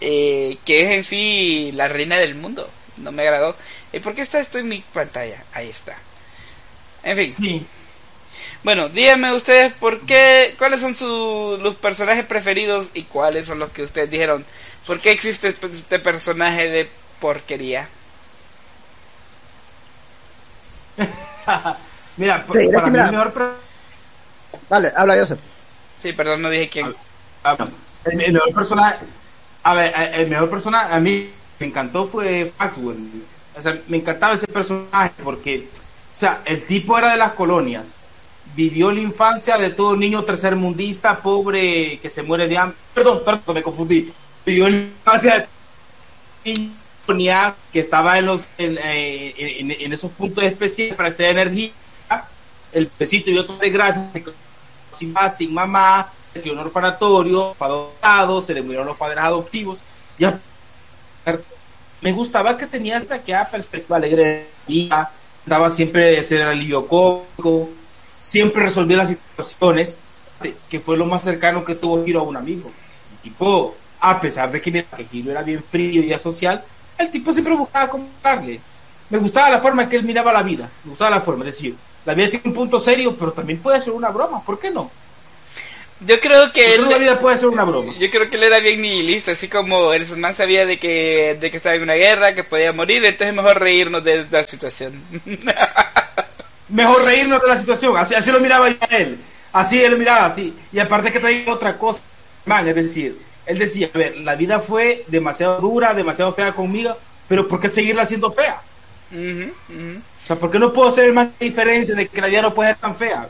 [0.01, 3.57] eh, que es en sí la reina del mundo, no me agradó,
[3.93, 5.45] ¿y por qué está esto en mi pantalla?
[5.53, 5.97] Ahí está.
[7.05, 7.67] En fin, Sí.
[8.65, 13.71] bueno, díganme ustedes por qué, cuáles son sus los personajes preferidos y cuáles son los
[13.71, 14.45] que ustedes dijeron,
[14.87, 16.89] por qué existe este este personaje de
[17.21, 17.89] porquería.
[22.17, 23.51] Mira, Sí, para mí mira- el mejor per-
[24.69, 25.39] Vale, habla Joseph.
[26.01, 26.95] Sí, perdón, no dije quién.
[27.45, 27.57] Ah,
[28.05, 28.99] el, el mejor personaje,
[29.63, 32.97] a ver, eh, el mejor personaje a mí me encantó fue Maxwell.
[33.57, 35.69] O sea, me encantaba ese personaje porque,
[36.13, 37.89] o sea, el tipo era de las colonias,
[38.55, 42.77] vivió la infancia de todo niño tercermundista pobre que se muere de hambre.
[42.95, 44.13] Perdón, perdón, me confundí.
[44.47, 45.49] Vivió la infancia
[46.45, 46.69] de
[47.73, 51.73] que estaba en los en, eh, en- en esos puntos especiales para hacer energía.
[52.73, 54.11] El pesito vivió todo de gracia,
[54.93, 59.79] sin papá, sin mamá, en un orfanatorio, adoptado, se le murieron los padres adoptivos.
[60.19, 60.39] Ya
[62.01, 64.47] me gustaba que tenía siempre aquella perspectiva alegre
[65.47, 67.71] daba siempre de ser alivio cómico,
[68.21, 69.97] siempre resolvía las situaciones,
[70.69, 72.71] que fue lo más cercano que tuvo Hiro a un amigo.
[73.23, 76.63] Tipo, a pesar de que, mira, que Hiro era bien frío y asocial,
[76.99, 78.61] el tipo siempre buscaba comprarle.
[79.11, 81.57] Me gustaba la forma en que él miraba la vida, me gustaba la forma, es
[81.57, 84.71] decir, la vida tiene un punto serio, pero también puede ser una broma, ¿por qué
[84.71, 84.91] no?
[86.01, 87.93] Yo creo que la él, vida puede ser una broma.
[87.99, 91.51] yo creo que él era bien nihilista, así como el man sabía de que, de
[91.51, 94.93] que estaba en una guerra, que podía morir, entonces es mejor reírnos de la situación.
[96.69, 99.19] Mejor reírnos de la situación, así, así lo miraba yo a él,
[99.55, 102.01] así él lo miraba así, y aparte que traía otra cosa,
[102.45, 103.17] man, es decir,
[103.49, 106.95] él decía, a ver, la vida fue demasiado dura, demasiado fea conmigo,
[107.27, 108.61] pero ¿por qué seguirla siendo fea?
[109.11, 112.43] O sea, ¿por qué no puedo ser el man que diferencia de que la vida
[112.43, 113.27] no puede ser tan fea?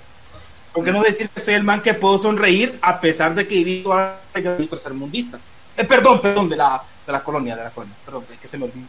[0.72, 3.60] ¿Por qué no decir que soy el man que puedo sonreír a pesar de que
[3.60, 4.16] he vivido a
[4.68, 5.38] tercermundista?
[5.76, 8.58] Eh, perdón, perdón, de la, de la colonia, de la colonia, perdón, es que se
[8.58, 8.86] me olvidó.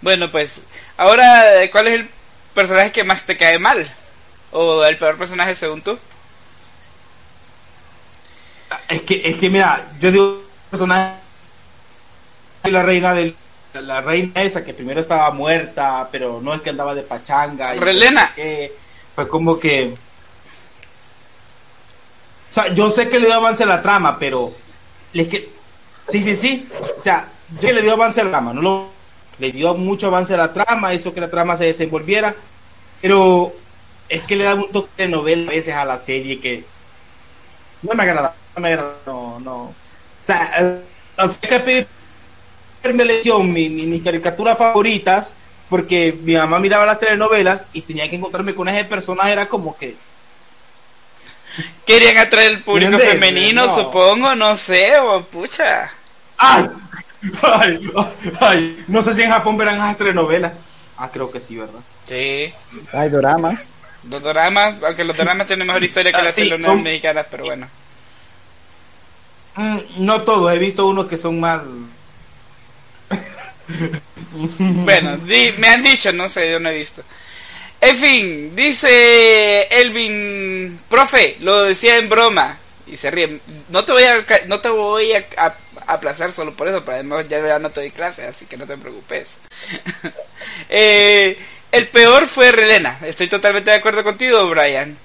[0.00, 0.62] Bueno, pues,
[0.96, 2.08] ahora, ¿cuál es el
[2.54, 3.84] personaje que más te cae mal?
[4.52, 5.98] ¿O el peor personaje según tú?
[8.88, 11.14] Es que, es que mira, yo digo personaje
[12.64, 13.36] la reina del
[13.80, 17.74] la reina esa que primero estaba muerta, pero no es que andaba de pachanga.
[17.74, 18.32] y Relena.
[19.14, 19.94] fue como que.
[22.50, 24.52] O sea, yo sé que le dio avance a la trama, pero.
[25.12, 25.48] Es que.
[26.04, 26.68] Sí, sí, sí.
[26.96, 27.28] O sea,
[27.60, 28.94] yo le dio avance a la trama, no lo.
[29.38, 32.36] Le dio mucho avance a la trama, hizo que la trama se desenvolviera,
[33.00, 33.52] pero
[34.08, 36.64] es que le da un toque de novela a veces a la serie que
[37.82, 39.54] no me agrada, no me no, no.
[39.62, 39.74] O
[40.22, 40.80] sea, eh,
[41.28, 41.86] sea que
[42.98, 45.36] de lección mi- mi- mis caricaturas favoritas
[45.68, 49.76] porque mi mamá miraba las telenovelas y tenía que encontrarme con ese personaje, era como
[49.76, 49.96] que
[51.86, 53.20] Querían atraer el público ¿Entiendes?
[53.20, 53.74] femenino, No.
[53.74, 55.88] supongo, no sé, o pucha.
[56.38, 56.68] ¡Ay!
[57.42, 57.92] ¡Ay!
[58.40, 58.84] ¡Ay!
[58.88, 60.62] No sé si en Japón verán esas telenovelas.
[60.96, 61.80] Ah, creo que sí, ¿verdad?
[62.06, 62.52] Sí.
[62.92, 63.60] Hay drama.
[64.08, 67.26] Los dramas, aunque los dramas tienen mejor historia que Ah, las sí, telenovelas son- mexicanas,
[67.30, 67.68] pero bueno.
[69.56, 71.62] Mm, no todos, he visto unos que son más...
[74.36, 77.02] Bueno, di- me han dicho, no sé, yo no he visto.
[77.80, 83.40] En fin, dice Elvin, profe, lo decía en broma y se ríe.
[83.68, 85.24] No te voy a, no te voy a,
[85.86, 88.76] aplazar solo por eso, pero además ya, ya no te clase, así que no te
[88.76, 89.34] preocupes.
[90.68, 91.38] Eh,
[91.72, 94.96] el peor fue Relena, estoy totalmente de acuerdo contigo, Brian.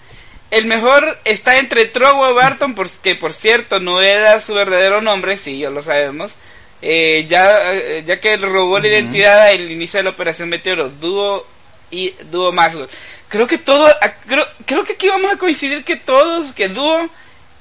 [0.52, 5.60] El mejor está entre Trogua Barton, porque por cierto no era su verdadero nombre, sí,
[5.60, 6.36] yo lo sabemos.
[6.82, 11.46] Eh, ya, eh, ya que robó la identidad al inicio de la operación Meteoro, Dúo
[11.92, 12.88] y Dúo Maxwell.
[13.28, 13.88] Creo que todo,
[14.28, 17.10] creo, creo que aquí vamos a coincidir que todos, que Dúo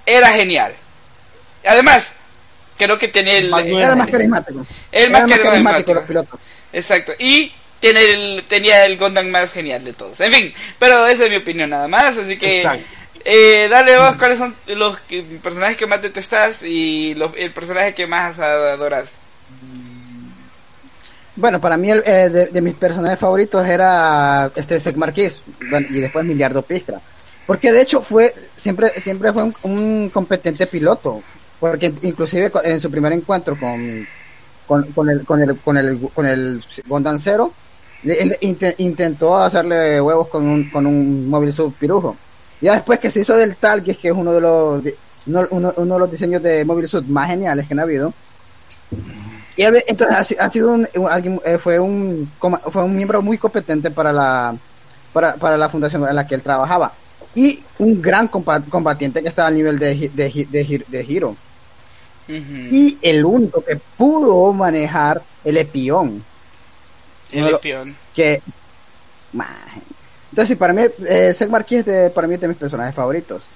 [0.06, 0.72] era genial.
[1.66, 2.12] Además,
[2.78, 4.66] creo que tenía el, Era más carismático.
[4.92, 5.94] El más Era más carismático carismático.
[5.94, 6.40] los pilotos.
[6.72, 7.12] Exacto.
[7.18, 10.18] Y tiene el, tenía el Gundam más genial de todos.
[10.20, 12.16] En fin, pero esa es mi opinión nada más.
[12.16, 12.84] Así que, Exacto.
[13.24, 17.94] eh, dale vos cuáles son los que- personajes que más detestas y los- el personaje
[17.94, 19.16] que más adoras.
[21.36, 25.86] Bueno, para mí el, eh, de, de mis personajes favoritos era este Sek Marquis bueno,
[25.90, 27.00] y después Miliardo Piscra.
[27.46, 31.22] Porque de hecho fue siempre siempre fue un, un competente piloto.
[31.60, 34.06] Porque inclusive en su primer encuentro con,
[34.66, 37.18] con, con el con el con el con el Gundam
[38.78, 42.16] Intentó hacerle huevos con un con un móvil subpirujo.
[42.60, 44.82] Ya después que se hizo del tal, que es que es uno de los
[45.26, 48.12] uno, uno- uno de los diseños de móvil sub más geniales que han habido.
[49.56, 52.30] Y entonces ha, si- ha sido un, alguien, eh, fue un
[52.70, 54.54] fue un miembro muy competente para la
[55.12, 56.92] para, para la fundación en la que él trabajaba
[57.34, 61.34] y un gran combatiente que estaba al nivel de de, de, de Hiro
[62.70, 66.22] y el único que pudo manejar el epión
[68.14, 68.42] que
[69.32, 69.46] man.
[70.30, 73.48] entonces para mí eh, Marquis es de, para mí es de mis personajes favoritos.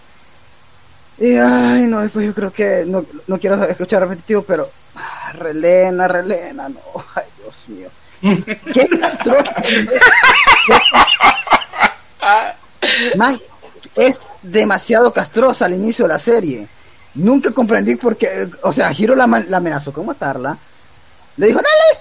[1.19, 6.09] Y ay no después yo creo que no, no quiero escuchar repetitivo pero ah, relena
[6.09, 6.81] relena no
[7.15, 7.89] ay Dios mío.
[8.73, 9.53] Qué castroso
[13.17, 13.41] Man,
[13.97, 16.69] es demasiado castrosa al inicio de la serie.
[17.15, 20.57] Nunca comprendí por qué o sea Hiro la, la amenazó con matarla.
[21.37, 21.99] Le dijo no le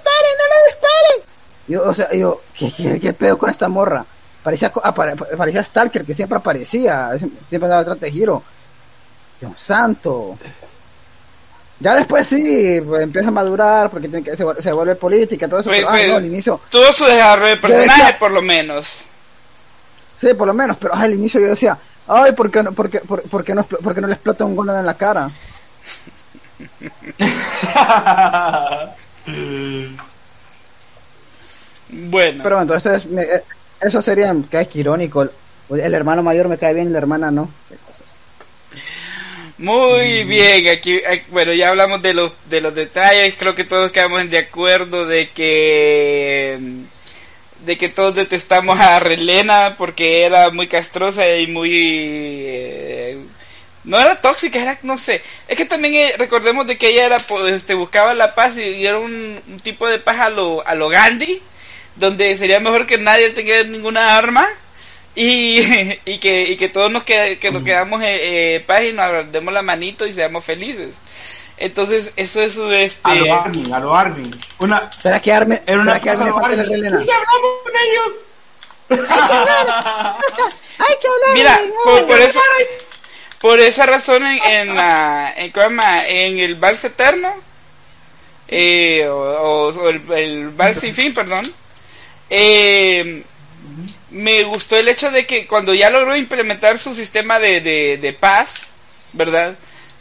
[1.68, 4.04] yo, o sea, yo, ¿qué, qué, qué pedo con esta morra?
[4.44, 8.44] Parecía, apare- parecía Stalker, que siempre aparecía, siempre andaba detrás de Hiro.
[9.40, 10.38] Dios santo.
[11.80, 15.60] Ya después sí, pues, empieza a madurar, porque tiene que, se, se vuelve política, todo
[15.62, 18.32] eso, Pues, pero ay, pues, no, al inicio, Tuvo su desarrollo de personaje, decía- por
[18.32, 19.04] lo menos.
[20.20, 21.76] sí, por lo menos, pero ay, al inicio yo decía,
[22.08, 24.46] ay, ¿por qué no, por qué, por, por qué no, por qué no le explota
[24.46, 25.32] un Gundam en la cara?
[31.92, 32.42] Bueno.
[32.44, 33.44] Pero bueno, entonces, me- eh,
[33.82, 35.32] eso sería, que es irónico, el,
[35.80, 37.50] el hermano mayor me cae bien, la hermana no.
[39.58, 43.92] Muy bien, aquí, aquí- bueno, ya hablamos de los, de los detalles, creo que todos
[43.92, 46.58] quedamos de acuerdo de que,
[47.66, 53.18] de que todos detestamos a Relena porque era muy castrosa y muy, eh,
[53.84, 57.20] no era tóxica, era, no sé, es que también eh, recordemos de que ella era,
[57.20, 60.66] pues, este, buscaba la paz y, y era un, un tipo de paz a lo,
[60.66, 61.40] a lo Gandhi,
[61.96, 64.48] donde sería mejor que nadie tenga ninguna arma
[65.16, 65.60] y,
[66.06, 69.32] y que y que todos nos queda, que nos quedamos eh, eh, paz y nos
[69.32, 70.96] demos la manito y seamos felices
[71.58, 72.58] entonces eso es
[73.04, 74.32] A este lo Armin, a lo Armin.
[74.60, 76.70] Una, ¿Será que Arme, era una ¿será que le a falta la Armin.
[76.82, 76.98] relena?
[77.00, 78.14] ¿Y si hablamos con ellos?
[80.80, 81.30] Hay que hablar.
[81.36, 82.40] mira por, por eso
[83.40, 85.52] por esa razón en en, la- en,
[86.08, 87.32] en el vals eterno
[88.48, 91.52] eh, o, o- o el, el vals sin fin perdón
[92.32, 93.24] eh,
[94.10, 98.14] me gustó el hecho de que cuando ya logró implementar su sistema de, de, de
[98.14, 98.68] paz,
[99.14, 99.56] ¿verdad?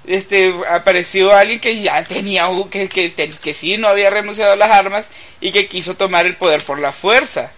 [0.06, 4.70] Este, apareció alguien que ya tenía, que, que, que sí no había renunciado a las
[4.70, 5.08] armas
[5.40, 7.52] y que quiso tomar el poder por la fuerza.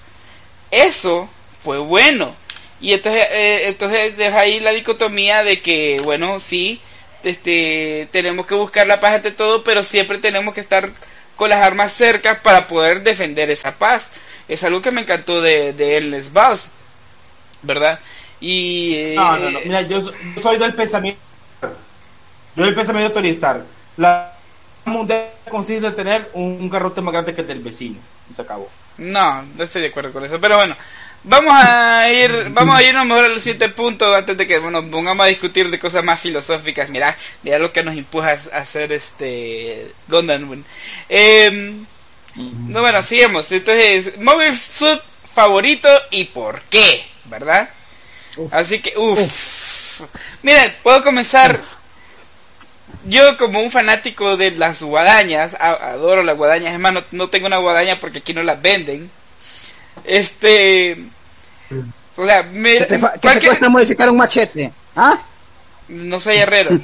[0.70, 1.28] Eso
[1.62, 2.34] fue bueno.
[2.80, 6.80] Y entonces, eh, entonces deja ahí la dicotomía de que, bueno, sí,
[7.22, 10.90] este, tenemos que buscar la paz ante todo, pero siempre tenemos que estar
[11.36, 14.12] con las armas cerca para poder defender esa paz.
[14.52, 16.68] Es algo que me encantó de, de Endless Vals,
[17.62, 17.98] ¿verdad?
[18.40, 18.94] Y...
[18.96, 19.58] eh, No, no, no.
[19.64, 20.12] Mira, yo, yo
[20.42, 21.20] soy del pensamiento.
[22.54, 23.64] Yo del pensamiento de Tony Stark.
[23.96, 24.32] La
[24.84, 27.96] mundial consiste en tener un, garrote más grande que el del vecino.
[28.30, 28.68] Y se acabó.
[28.98, 30.38] No, no estoy de acuerdo con eso.
[30.38, 30.76] Pero bueno,
[31.24, 35.24] vamos a ir, vamos a irnos mejor al siguiente punto antes de que bueno, pongamos
[35.24, 36.90] a discutir de cosas más filosóficas.
[36.90, 40.62] Mira, mira lo que nos empuja a hacer este Gundam.
[41.08, 41.74] Eh,
[42.36, 43.50] no, bueno, sigamos.
[43.52, 45.00] Entonces, Mobile Suit
[45.34, 47.68] favorito y por qué, ¿verdad?
[48.50, 50.00] Así que, uff.
[50.42, 51.60] Miren, puedo comenzar.
[53.06, 57.46] Yo como un fanático de las guadañas, adoro las guadañas, es más, no, no tengo
[57.46, 59.10] una guadaña porque aquí no las venden.
[60.04, 60.96] Este...
[62.16, 64.72] O sea, me, ¿Qué te, fa- qué te cualquier- cuesta modificar un machete?
[64.94, 65.18] ¿Ah?
[65.88, 66.70] no soy herrero.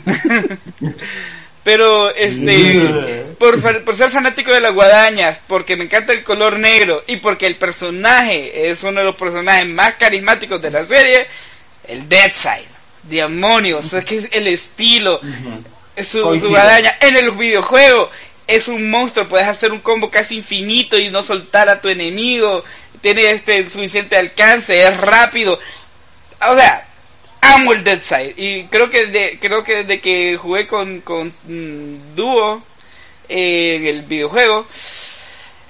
[1.68, 3.60] Pero, este, por,
[3.94, 8.70] ser fanático de las guadañas, porque me encanta el color negro y porque el personaje
[8.70, 11.26] es uno de los personajes más carismáticos de la serie,
[11.86, 12.70] el Deadside.
[13.02, 15.20] Demonios, es que es el estilo,
[15.94, 18.10] es su, su guadaña en el videojuego
[18.46, 22.64] es un monstruo, puedes hacer un combo casi infinito y no soltar a tu enemigo,
[23.02, 25.60] tiene este suficiente alcance, es rápido.
[26.48, 26.87] O sea,
[27.40, 31.32] amo el Dead Side y creo que de, creo que desde que jugué con con
[31.46, 32.62] mm, Duo
[33.28, 34.66] eh, en el videojuego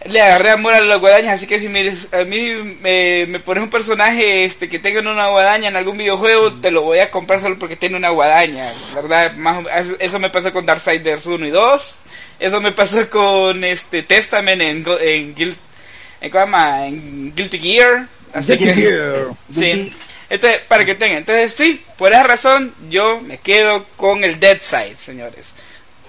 [0.07, 1.81] le agarré amor a las guadañas, así que si me,
[2.13, 6.53] a mí me, me pones un personaje este que tenga una guadaña en algún videojuego,
[6.55, 8.65] te lo voy a comprar solo porque tiene una guadaña,
[8.95, 9.35] ¿verdad?
[9.35, 9.65] Más,
[9.99, 11.95] eso me pasó con Darksiders 1 y 2,
[12.39, 16.87] eso me pasó con este Testament en, en, en, ¿cómo se llama?
[16.87, 19.27] en Guilty Gear, así Guilty que Gear.
[19.53, 19.93] sí.
[20.31, 24.59] Entonces, para que tengan, entonces sí, por esa razón yo me quedo con el Dead
[24.61, 25.53] Side, señores.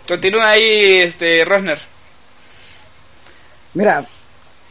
[0.08, 1.80] Continúa ahí este Rosner.
[3.74, 4.04] Mira,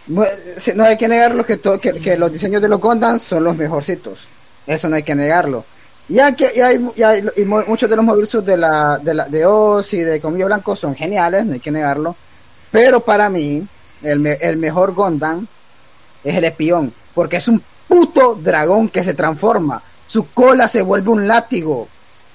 [0.06, 4.26] no hay que negarlo que, to- que, los diseños de los Gundam son los mejorcitos.
[4.66, 5.64] Eso no hay que negarlo.
[6.08, 9.14] Ya que y hay, y hay- y mu- muchos de los Suits de la de
[9.14, 12.16] la de Oz y de Comillo Blanco son geniales, no hay que negarlo.
[12.70, 13.62] Pero para mí,
[14.02, 15.46] el, el mejor Gundam
[16.24, 19.82] es el espión, porque es un puto dragón que se transforma.
[20.06, 21.88] Su cola se vuelve un látigo.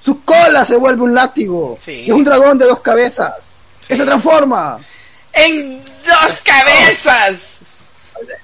[0.04, 1.78] Su cola se vuelve un látigo.
[1.80, 1.91] Sí.
[2.01, 3.34] Y es un dragón de dos cabezas.
[3.88, 4.80] Que se transforma.
[5.34, 7.49] ¡En dos cabezas!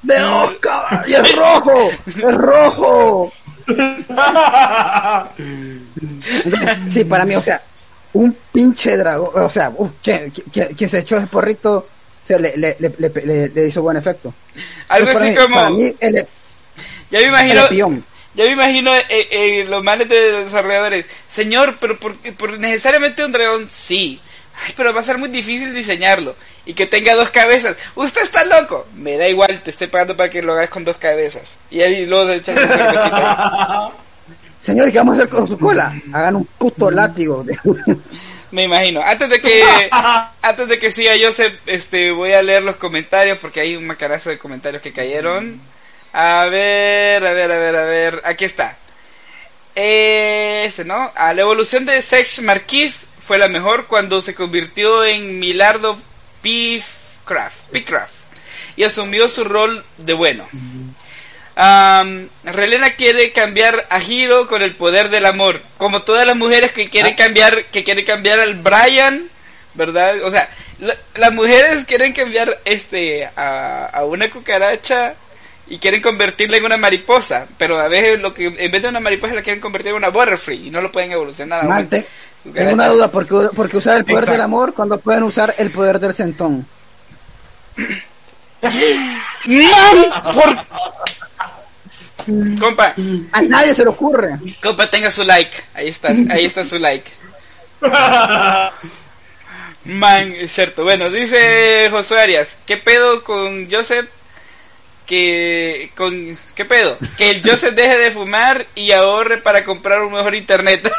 [0.01, 1.07] de dos cabezas.
[1.10, 1.89] Y es rojo.
[2.07, 3.32] Es rojo.
[5.38, 7.62] Entonces, sí, para mí, o sea,
[8.14, 9.30] un pinche dragón.
[9.36, 11.88] O sea, uf, que, que, que se echó ese porrito.
[12.24, 14.32] Se le, le, le, le- hizo buen efecto.
[14.89, 15.55] Algo Para así mí- como...
[15.55, 16.28] Para mí, el
[17.12, 18.01] Ya me imagino,
[18.36, 21.05] ya me imagino eh, eh, los males de los desarrolladores.
[21.28, 24.22] Señor, pero por, por necesariamente un dragón, sí.
[24.66, 26.36] Ay, pero va a ser muy difícil diseñarlo.
[26.66, 27.78] Y que tenga dos cabezas.
[27.95, 28.88] Usted está loco.
[28.95, 31.55] Me da igual, te estoy pagando para que lo hagas con dos cabezas.
[31.72, 33.91] Y ahí luego se echas la cervecita ahí.
[34.62, 35.93] Señor, ¿y qué vamos a hacer con su cola?
[36.12, 37.45] Hagan un puto látigo.
[38.51, 39.01] Me imagino.
[39.01, 39.64] Antes de que
[40.41, 44.30] antes de que siga Joseph, este voy a leer los comentarios porque hay un macarazo
[44.30, 45.60] de comentarios que cayeron.
[46.14, 48.22] A ver, a ver, a ver, a ver.
[48.26, 48.76] Aquí está.
[49.76, 51.12] Ese, ¿no?
[51.16, 55.99] A la evolución de Sex Marquis fue la mejor cuando se convirtió en Milardo
[56.41, 58.14] Piffcraft, Pickcraft
[58.76, 60.47] y asumió su rol de bueno.
[61.55, 66.72] Am, Relena quiere cambiar a Hiro con el poder del amor, como todas las mujeres
[66.72, 69.30] que quieren cambiar, que quieren cambiar al Brian,
[69.74, 70.22] ¿verdad?
[70.24, 70.49] O sea,
[70.80, 75.16] la- las mujeres quieren cambiar este a, a una cucaracha
[75.70, 78.99] y quieren convertirla en una mariposa, pero a veces lo que en vez de una
[78.99, 81.61] mariposa la quieren convertir en una butterfree y no lo pueden evolucionar.
[81.61, 82.05] a una Man, te-
[82.43, 82.70] cucaracha.
[82.70, 84.32] tengo una duda, ¿por qué, por qué usar el poder Exacto.
[84.34, 86.65] del amor cuando pueden usar el poder del centón?
[89.45, 90.24] ¡Man!
[90.34, 90.57] Por...
[92.59, 92.93] Compa,
[93.32, 94.38] A nadie se le ocurre.
[94.61, 95.55] compa, tenga su like.
[95.74, 97.09] Ahí está, ahí está su like.
[99.86, 100.84] Man, es cierto.
[100.84, 104.07] Bueno, dice Josué Arias, ¿qué pedo con Joseph?
[105.10, 106.95] Que con ¿qué pedo?
[107.18, 110.88] Que el Joseph deje de fumar y ahorre para comprar un mejor internet.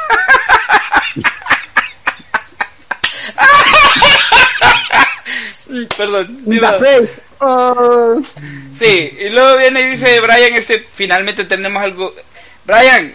[5.97, 6.45] Perdón.
[7.39, 8.21] Oh.
[8.77, 12.13] Sí, y luego viene y dice Brian, este, finalmente tenemos algo.
[12.65, 13.15] Brian,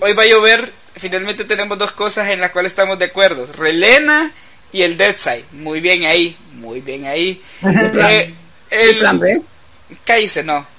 [0.00, 3.48] hoy va a llover, finalmente tenemos dos cosas en las cuales estamos de acuerdo.
[3.56, 4.32] Relena
[4.70, 5.46] y el Dead Side.
[5.52, 7.40] Muy bien ahí, muy bien ahí.
[8.68, 9.40] Eh, ¿El plan B?
[10.04, 10.66] Cállese, no.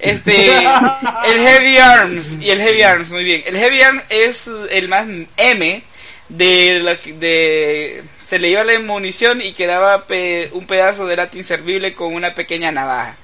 [0.00, 3.42] Este, el Heavy Arms y el Heavy Arms, muy bien.
[3.44, 5.06] El Heavy Arms es el más
[5.36, 5.82] M
[6.30, 11.36] de la de se le iba la munición y quedaba pe- un pedazo de lata
[11.36, 13.14] inservible con una pequeña navaja.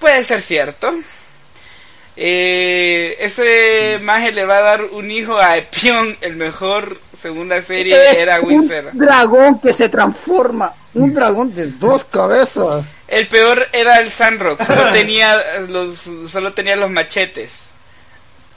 [0.00, 0.92] Puede ser cierto.
[2.16, 7.62] Eh, ese maje le va a dar un hijo a Epion, el mejor según la
[7.62, 8.90] serie Es era un Windsor.
[8.92, 10.74] dragón que se transforma.
[10.94, 12.84] Un dragón de dos cabezas.
[13.08, 15.36] El peor era el Sandrock, solo tenía
[15.68, 15.94] los
[16.28, 17.66] solo tenía los machetes.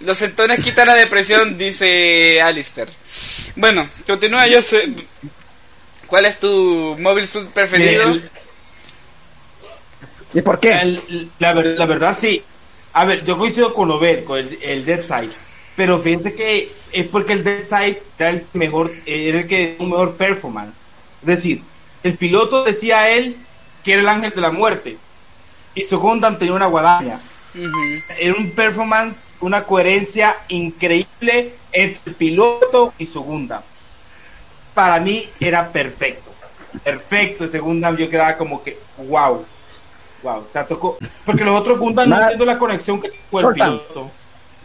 [0.01, 2.89] Los centones quitan la depresión, dice Alistair.
[3.55, 4.89] Bueno, continúa yo sé.
[6.07, 8.03] ¿Cuál es tu móvil suit preferido?
[8.09, 8.29] El-
[10.33, 10.73] ¿Y por qué?
[10.73, 12.43] el- la, la verdad sí.
[12.93, 15.29] A ver, yo coincido con Obed, con el, el Dead Side.
[15.75, 19.89] Pero fíjense que es porque el Dead Side era el mejor, era el que un
[19.89, 20.81] mejor performance.
[21.21, 21.61] Es decir,
[22.03, 23.35] el piloto decía a él
[23.83, 24.97] que era el ángel de la muerte.
[25.73, 27.19] Y su Gundam tenía una guadaña.
[28.17, 33.61] Era un performance, una coherencia increíble entre el piloto y su Gundam.
[34.73, 36.31] Para mí era perfecto.
[36.83, 37.97] Perfecto ese Gundam.
[37.97, 39.45] Yo quedaba como que, wow.
[40.23, 40.37] Wow.
[40.37, 40.97] O sea, tocó.
[41.25, 43.71] Porque los otros Gundam no entiendo la conexión que tuvo el Soltan.
[43.71, 44.11] piloto.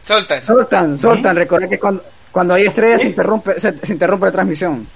[0.02, 0.44] Soltan.
[0.44, 1.36] Soltan, soltan.
[1.36, 4.86] Recuerda que cuando, cuando hay estrellas se, interrumpe, se, se interrumpe la transmisión.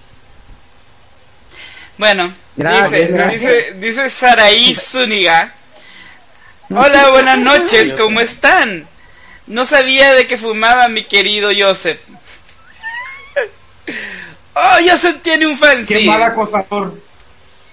[1.99, 3.41] Bueno, Gracias, dice, gracias.
[3.41, 5.53] dice, dice Saraí Zúñiga.
[6.71, 8.87] Hola, buenas noches, ¿cómo están?
[9.47, 12.01] No sabía de que fumaba mi querido Joseph.
[14.57, 16.07] Oh, Joseph tiene un fan, Qué sí.
[16.07, 16.97] mal acosador.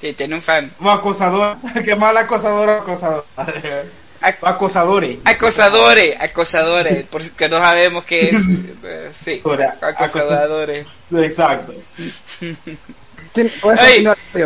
[0.02, 0.72] Sí, tiene un fan.
[0.80, 1.58] Un acosador.
[1.86, 3.24] Qué mal acosador, acosador.
[4.22, 5.18] Ac- Acosadores.
[5.26, 8.36] acosadores, acosadores, por si que no sabemos qué es.
[8.84, 9.42] eh, Sí,
[9.82, 10.88] acosadores.
[11.12, 11.74] Exacto.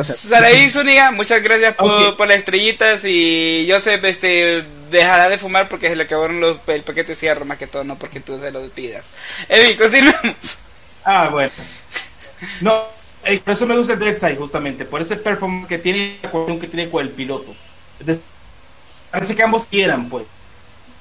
[0.04, 5.96] Saraí Zúñiga, muchas gracias por, las estrellitas y Joseph este dejará de fumar porque se
[5.96, 8.62] le acabaron los, el paquete de cierre más que todo, no porque tú se lo
[8.70, 9.04] pidas.
[9.50, 10.36] En fin, continuamos.
[11.04, 11.52] Ah, bueno.
[12.62, 12.84] No,
[13.24, 14.86] eh, por eso me gusta el Deadside, justamente.
[14.86, 16.18] Por ese performance que tiene,
[16.62, 17.56] que tiene con el piloto.
[18.00, 18.24] Es decir,
[19.16, 20.26] parece que ambos quieran, pues.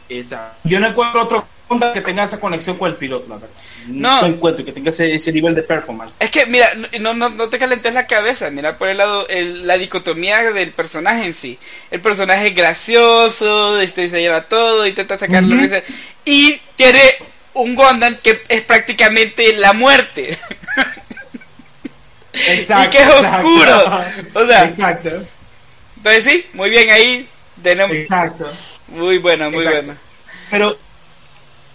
[0.09, 0.53] Esa.
[0.65, 3.49] Yo no encuentro otro onda que tenga esa conexión con el piloto, la verdad.
[3.87, 4.21] No.
[4.21, 6.17] No encuentro que tenga ese, ese nivel de performance.
[6.21, 6.69] Es que, mira,
[7.01, 10.73] no, no, no te calentes la cabeza, mira por el lado, el- la dicotomía del
[10.73, 11.59] personaje en sí.
[11.91, 15.83] El personaje es gracioso, este, se lleva todo, intenta sacar la risa.
[16.27, 17.01] Y tiene
[17.55, 20.37] un Gondan que es prácticamente la muerte.
[22.33, 22.85] Exacto.
[22.87, 23.47] y que es exacto.
[23.49, 24.03] oscuro.
[24.35, 25.09] O sea, Exacto.
[25.97, 27.29] entonces sí, muy bien ahí.
[27.63, 28.47] Tenemos, Exacto.
[28.89, 29.87] muy bueno, muy Exacto.
[29.87, 30.01] bueno.
[30.51, 30.77] Pero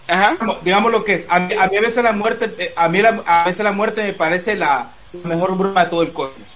[0.08, 0.36] Ajá.
[0.62, 1.26] digamos, lo que es.
[1.30, 3.72] A mí, a mí a veces la muerte, eh, a mí la- a veces la
[3.72, 4.90] muerte me parece la,
[5.24, 6.48] mejor broma de todo el cosmos.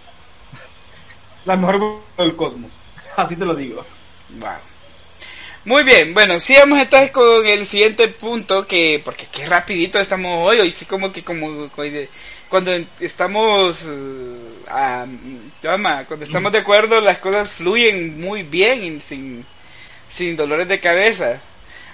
[1.45, 2.81] La mejor broma de todo el cosmos.
[3.17, 3.85] Así te lo digo.
[4.41, 4.51] Wow.
[5.67, 10.61] Muy bien, bueno, sigamos entonces con el siguiente punto que, porque qué rapidito estamos hoy,
[10.61, 11.71] hoy sí como que como,
[12.55, 19.45] cuando estamos, eh, llama, cuando estamos de acuerdo las cosas fluyen muy bien y sin,
[20.09, 21.41] sin dolores de cabeza.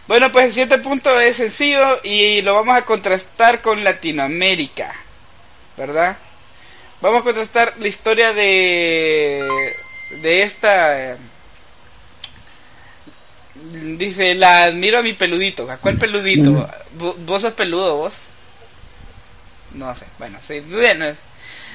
[0.07, 4.95] Bueno, pues el siguiente punto es sencillo y lo vamos a contrastar con Latinoamérica,
[5.79, 6.19] ¿verdad?
[7.01, 9.73] Vamos a contrastar la historia de,
[10.21, 11.13] de esta...
[11.13, 11.17] eh,
[13.97, 15.71] Dice, la admiro a mi peludito.
[15.71, 16.69] ¿A cuál peludito?
[16.99, 18.25] ¿Vo- ¿Vos sos peludo, vos?
[19.75, 20.63] No sé, bueno, sí.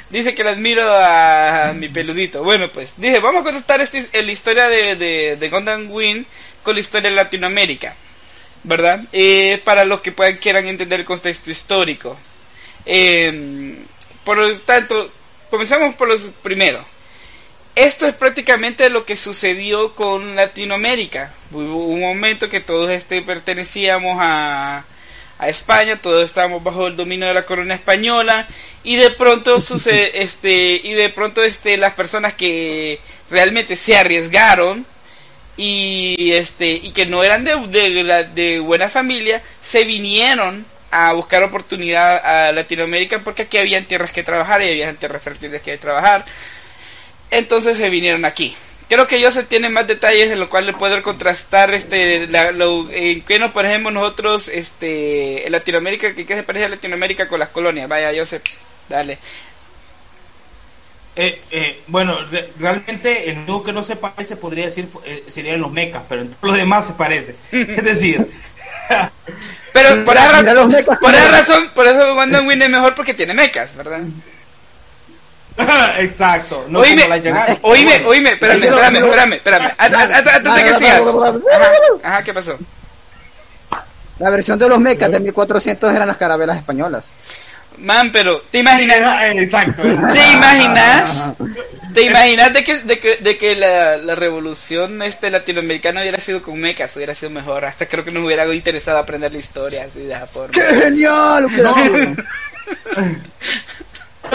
[0.10, 2.44] Dice que la admiro a mi peludito.
[2.44, 7.10] Bueno, pues, dice, vamos a contrastar este, la historia de, de, de con la historia
[7.10, 7.96] de Latinoamérica.
[8.64, 9.04] ¿Verdad?
[9.14, 12.18] Eh, para los que puedan, quieran entender el contexto histórico.
[12.86, 13.78] Eh,
[14.24, 15.12] por lo tanto,
[15.50, 16.86] comenzamos por los primeros.
[17.76, 21.34] Esto es prácticamente lo que sucedió con Latinoamérica.
[21.52, 24.86] Hubo un momento que todos este pertenecíamos a,
[25.38, 28.48] a España, todos estábamos bajo el dominio de la corona española
[28.84, 34.86] y de pronto sucede este y de pronto este las personas que realmente se arriesgaron
[35.58, 42.18] y este y que no eran de, de, buena familia se vinieron a buscar oportunidad
[42.18, 46.26] a Latinoamérica porque aquí habían tierras que trabajar y habían tierras fértiles que trabajar
[47.32, 48.56] entonces se vinieron aquí.
[48.88, 52.52] Creo que ellos se tienen más detalles en lo cual le puedo contrastar este la,
[52.52, 57.28] lo, en qué nos parecemos nosotros este en Latinoamérica, que qué se parece a Latinoamérica
[57.28, 57.90] con las colonias.
[57.90, 58.44] Vaya, Joseph,
[58.88, 59.18] dale.
[61.16, 65.62] Eh, eh, bueno, re- realmente el único que no se parece podría decir eh, serían
[65.62, 67.36] los mecas, pero en todo lo demás se parece.
[67.52, 68.28] Es decir,
[69.74, 70.98] Pero por esa, Mira ra- los mecas.
[71.00, 74.02] por esa razón, por eso Gundam Wing es mejor porque tiene mechas, ¿verdad?
[76.00, 76.66] exacto.
[76.68, 79.72] No oíme, como la oíme, Bueno, oíme, espérame, espérame, espérame, espérame.
[79.78, 81.02] Antes de que sigas.
[81.02, 82.58] Ajá, ajá, ¿qué pasó?
[84.20, 87.06] La versión de los mechas de 1400 eran las carabelas españolas.
[87.78, 88.98] Man, pero, ¿te imaginas?
[89.24, 89.82] eh, Exacto.
[89.82, 91.34] ¿Te imaginas?
[91.94, 96.42] ¿Te imaginas de que, de que, de que la, la revolución este latinoamericana hubiera sido
[96.42, 96.96] con mecas?
[96.96, 97.66] Hubiera sido mejor.
[97.66, 100.52] Hasta creo que nos hubiera interesado aprender la historia así de esa forma.
[100.54, 101.48] ¡Qué genial!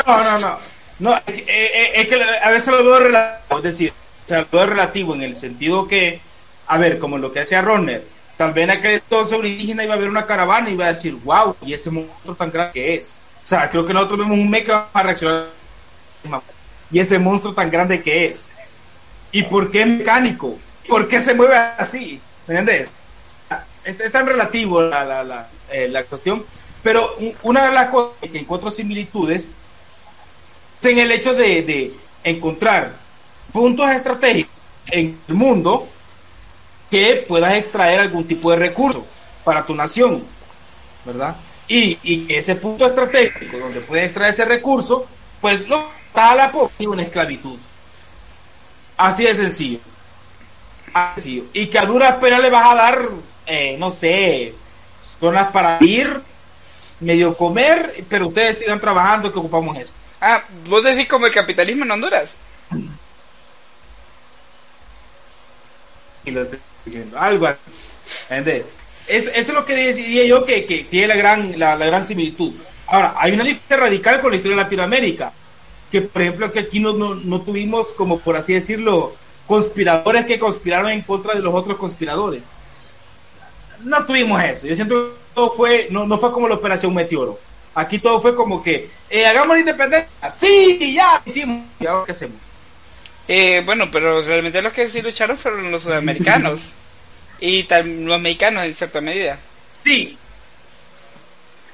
[0.07, 0.80] No, no, no.
[1.01, 3.93] No, es eh, eh, es que a veces lo veo relativo, es decir,
[4.25, 6.21] o sea, lo veo relativo en el sentido que,
[6.67, 8.05] a ver, como lo que hacía Ronner,
[8.37, 11.15] tal vez en aquel entonces indígena iba a ver una caravana y iba a decir,
[11.25, 13.17] wow, y ese monstruo tan grande que es.
[13.43, 15.47] O sea, creo que nosotros vemos un mecha vamos a reaccionar
[16.93, 18.51] y ese monstruo tan grande que es.
[19.33, 20.59] ¿Y por qué es mecánico?
[20.89, 22.21] ¿Por qué se mueve así?
[22.47, 22.91] ¿Me entiendes?
[23.85, 26.45] Es, es tan relativo la, la, la, eh, la cuestión,
[26.83, 29.53] pero un- una de las cosas que encuentro similitudes
[30.83, 31.93] en el hecho de, de
[32.25, 32.93] encontrar
[33.53, 34.53] puntos estratégicos
[34.91, 35.89] en el mundo
[36.91, 39.05] que puedas extraer algún tipo de recurso
[39.45, 40.25] para tu nación,
[41.05, 41.37] ¿verdad?
[41.69, 45.07] Y, y ese punto estratégico donde puedes extraer ese recurso,
[45.41, 47.59] pues lo está a la y una esclavitud.
[48.97, 49.79] Así de sencillo.
[50.93, 51.49] Así.
[51.53, 53.09] Y que a duras penas le vas a dar,
[53.47, 54.53] eh, no sé,
[55.21, 56.21] zonas para ir,
[56.99, 59.93] medio comer, pero ustedes sigan trabajando que ocupamos eso.
[60.21, 62.37] Ah, vos decís como el capitalismo en Honduras.
[67.17, 67.61] algo así.
[69.09, 72.53] Eso es lo que decía yo que, que tiene la gran, la, la gran similitud.
[72.87, 75.33] Ahora, hay una diferencia radical con la historia de Latinoamérica,
[75.91, 79.15] que por ejemplo que aquí no, no, no tuvimos, como por así decirlo,
[79.47, 82.45] conspiradores que conspiraron en contra de los otros conspiradores.
[83.83, 84.67] No tuvimos eso.
[84.67, 87.39] Yo siento que todo fue, no, no fue como la Operación Meteoro.
[87.75, 90.09] Aquí todo fue como que, eh, hagamos la independencia.
[90.31, 91.65] Sí, ya hicimos.
[91.79, 92.37] ¿Y ahora qué hacemos?
[93.29, 96.77] Eh, bueno, pero realmente los que sí lucharon fueron los sudamericanos.
[97.41, 99.39] y los mexicanos en cierta medida.
[99.71, 100.17] Sí.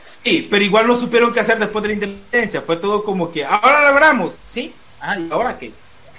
[0.05, 2.61] Sí, pero igual no supieron qué hacer después de la independencia.
[2.63, 4.39] Fue todo como que, ahora lo logramos.
[4.47, 4.73] Sí.
[5.01, 5.71] Ah, ¿y ahora qué?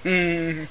[0.04, 0.66] Mm.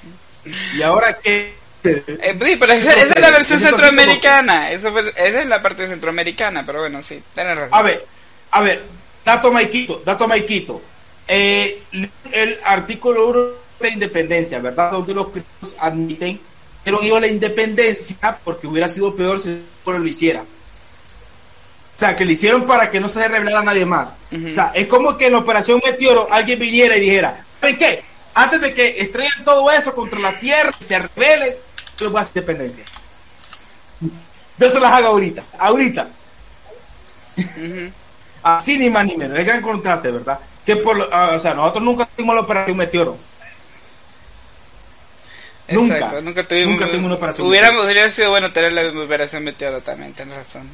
[0.79, 1.55] ¿Y ahora qué?
[1.85, 4.69] Eh, sí, pero esa, esa es la versión centroamericana.
[4.81, 7.79] Fue- esa es la parte centroamericana, pero bueno, sí, tenés razón.
[7.79, 8.05] A ver,
[8.57, 8.83] a ver,
[9.23, 10.81] dato Maikito, dato Maikito.
[11.29, 11.83] Eh,
[12.33, 13.41] el artículo 1
[13.81, 14.93] de independencia, ¿verdad?
[14.93, 16.41] Donde los cristianos admiten
[16.83, 20.41] que no iba a la independencia porque hubiera sido peor si el pueblo lo hiciera.
[20.41, 24.17] O sea, que lo hicieron para que no se revelara a nadie más.
[24.33, 28.05] O sea, es como que en la operación Meteoro alguien viniera y dijera, ¿saben qué?
[28.33, 31.55] Antes de que estrellen todo eso contra la Tierra y se revelen,
[31.99, 32.85] yo voy a hacer independencia.
[34.57, 36.09] Yo se las hago ahorita, ahorita.
[37.37, 37.93] Ujú.
[38.47, 40.39] Así ni más ni menos, el gran contraste, ¿verdad?
[40.65, 43.19] Que por, ah, o sea, nosotros nunca tuvimos la operación Meteoro.
[45.67, 45.97] Nunca.
[45.97, 49.81] Exacto, nunca tuvimos, Nunca tuvimos una operación Hubiéramos, hubiera sido bueno tener la operación Meteoro
[49.81, 50.69] también, tenés razón.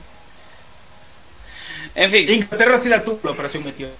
[1.94, 3.94] En fin, Inglaterra sí la tuvo la operación Meteoro.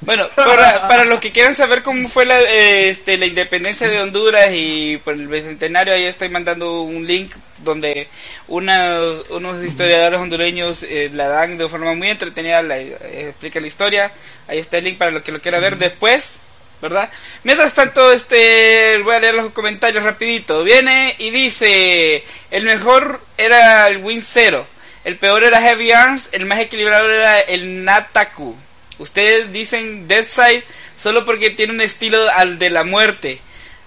[0.00, 4.50] Bueno, para, para los que quieran saber cómo fue la, este, la independencia de Honduras
[4.52, 8.08] y por el bicentenario, ahí estoy mandando un link donde
[8.48, 8.98] una,
[9.30, 14.12] unos historiadores hondureños eh, la dan de forma muy entretenida, la, eh, explica la historia.
[14.48, 16.40] Ahí está el link para los que lo quiera ver después.
[16.82, 17.08] ¿verdad?
[17.42, 20.62] Mientras tanto, este, voy a leer los comentarios rapidito.
[20.62, 24.66] Viene y dice, el mejor era el Win Zero,
[25.04, 28.54] el peor era Heavy Arms, el más equilibrado era el Nataku.
[28.98, 30.64] Ustedes dicen Deadside
[30.96, 33.40] solo porque tiene un estilo al de la muerte.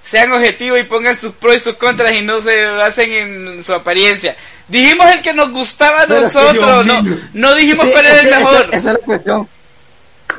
[0.07, 3.73] Sean objetivos y pongan sus pros y sus contras y no se basen en su
[3.73, 4.35] apariencia.
[4.67, 7.03] Dijimos el que nos gustaba a nosotros, no,
[7.33, 8.65] no dijimos Sí, cuál era el mejor.
[8.67, 9.47] Esa, esa es la cuestión.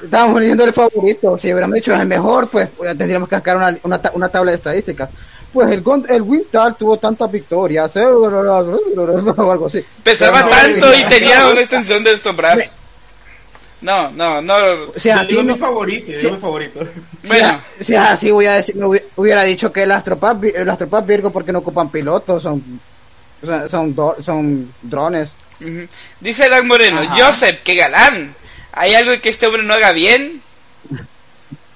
[0.05, 1.39] Estábamos diciendo el favorito.
[1.39, 4.53] Si hubiéramos dicho el mejor, pues, pues, tendríamos que sacar una, una, ta- una tabla
[4.53, 5.11] de estadísticas.
[5.53, 9.85] Pues el, el Wintal tuvo tantas victorias, eh, o algo así.
[10.03, 12.65] Pesaba tanto y tenía una extensión de estos brazos.
[13.83, 14.55] No, no, no.
[14.95, 16.31] O sea, yo mi favorito, yo Sí.
[16.31, 16.87] mi favorito.
[17.27, 18.77] Bueno, Si es así, voy a decir,
[19.17, 22.63] hubiera dicho que las tropas, las tropas Virgo porque no ocupan pilotos, son,
[23.71, 25.31] son, son, drones.
[25.61, 25.87] ujú.
[26.21, 27.15] dice Dan Moreno, Ajá.
[27.27, 28.35] Joseph, qué galán.
[28.73, 30.43] ¿Hay algo que este hombre no haga bien?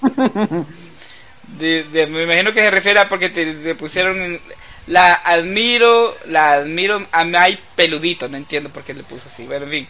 [1.59, 4.41] De- de- me imagino que se refiere a porque te, te pusieron en-
[4.89, 9.65] la admiro, la admiro a May peludito, no entiendo por qué le puso así, pero
[9.65, 9.89] en fin.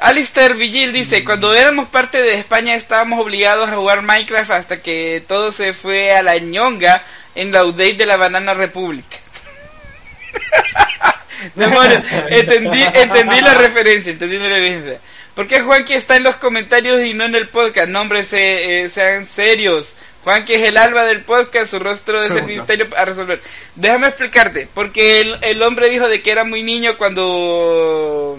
[0.00, 5.22] Alistair Vigil dice, cuando éramos parte de España estábamos obligados a jugar Minecraft hasta que
[5.26, 9.04] todo se fue a la ñonga en la update de la Banana Republic.
[11.54, 15.00] Demonios, entendí, entendí la referencia, entendí la referencia.
[15.34, 17.88] ¿Por qué Juanqui está en los comentarios y no en el podcast?
[17.88, 19.92] No, hombre, se, eh, sean serios.
[20.24, 23.40] Juanqui es el alba del podcast, su rostro es el misterio a resolver.
[23.74, 28.38] Déjame explicarte, porque el, el hombre dijo de que era muy niño cuando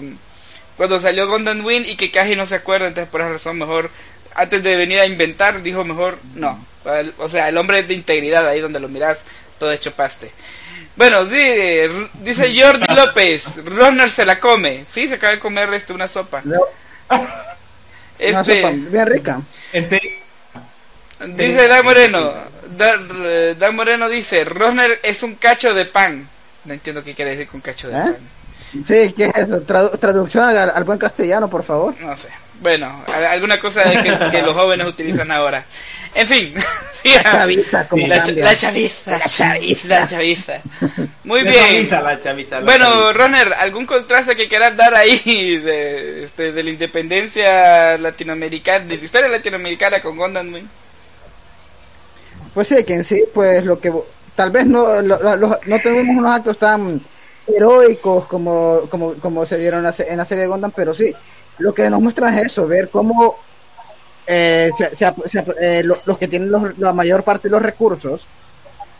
[0.76, 3.90] cuando salió Gundam Wing y que casi no se acuerda, entonces por esa razón mejor,
[4.34, 6.64] antes de venir a inventar, dijo mejor, no.
[7.18, 9.22] O sea, el hombre es de integridad, ahí donde lo miras,
[9.58, 10.32] todo hecho paste.
[10.96, 11.88] Bueno, di-
[12.22, 14.84] dice Jordi López, Rosner se la come.
[14.90, 16.42] Sí, se acaba de comer este, una sopa.
[17.10, 17.20] Una
[18.18, 19.40] Este, sopa bien rica.
[19.72, 20.20] Ente-
[21.36, 22.32] dice Dan Moreno,
[22.76, 26.28] Dan, Dan Moreno dice, Rosner es un cacho de pan.
[26.64, 28.00] No entiendo qué quiere decir con cacho de ¿Eh?
[28.02, 28.16] pan.
[28.72, 29.60] Sí, ¿qué es eso?
[29.66, 31.94] Tradu- traducción al, al buen castellano, por favor.
[32.00, 32.28] No sé.
[32.60, 35.64] Bueno, alguna cosa que, que los jóvenes utilizan ahora.
[36.14, 36.54] En fin.
[37.02, 37.22] siga.
[37.22, 38.44] chaviza, como la, cambia.
[38.44, 39.18] la chaviza.
[39.18, 39.88] La chaviza.
[39.88, 40.52] La chaviza.
[41.24, 41.64] Muy la bien.
[41.64, 43.12] chaviza, la chaviza, la Bueno, chaviza.
[43.14, 49.04] Roner, ¿algún contraste que quieras dar ahí de, este, de la independencia latinoamericana, de su
[49.06, 50.66] historia latinoamericana con Gundam Wing?
[52.54, 53.92] Pues sí, que en sí, pues lo que
[54.36, 57.00] tal vez no, lo- lo- no tuvimos unos actos tan
[57.46, 59.84] heroicos como, como, como se dieron en
[60.18, 61.12] la, serie de Gundam, pero sí,
[61.58, 63.36] lo que nos muestra es eso, ver cómo
[64.26, 68.24] eh, se- se eh, lo- los que tienen los- la mayor parte de los recursos,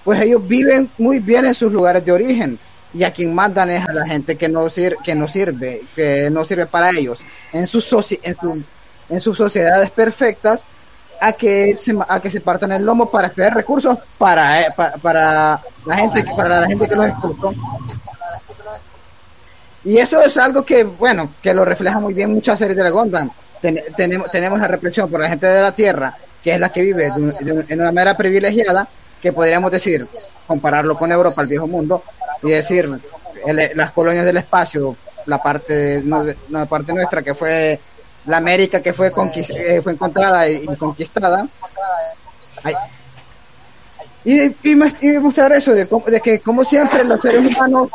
[0.04, 2.58] pues ellos viven muy bien en sus lugares de origen
[2.92, 6.28] y a quien mandan es a la gente que no sir que no sirve, que
[6.30, 7.20] no sirve para ellos.
[7.52, 8.64] En sus soci- en, su-
[9.08, 10.66] en sus sociedades perfectas,
[11.20, 14.66] a que se, a que se partan el lomo para extraer recursos para, eh,
[15.00, 17.54] para, la gente para la gente que los explotó.
[19.84, 22.90] Y eso es algo que, bueno, que lo refleja muy bien muchas series de la
[22.90, 23.30] Gundam.
[23.60, 26.82] Ten- tenemos, tenemos la represión por la gente de la Tierra, que es la que
[26.82, 28.86] vive de un- de un- en una manera privilegiada,
[29.20, 30.06] que podríamos decir,
[30.46, 32.02] compararlo con Europa, el viejo mundo,
[32.42, 32.88] y decir,
[33.46, 37.78] el- las colonias del espacio, la parte, no, una parte nuestra que fue
[38.26, 39.12] la América que fue,
[39.56, 41.46] eh, fue encontrada y, y conquistada.
[42.62, 42.74] Ay.
[44.24, 47.88] Y, y, y mostrar eso, de, de que como siempre los seres humanos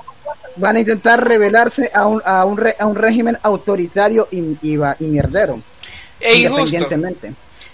[0.58, 4.78] van a intentar rebelarse a un, a un, re- a un régimen autoritario y, y,
[5.00, 5.62] y mierdero,
[6.20, 6.76] E injusto.
[6.76, 7.34] independientemente.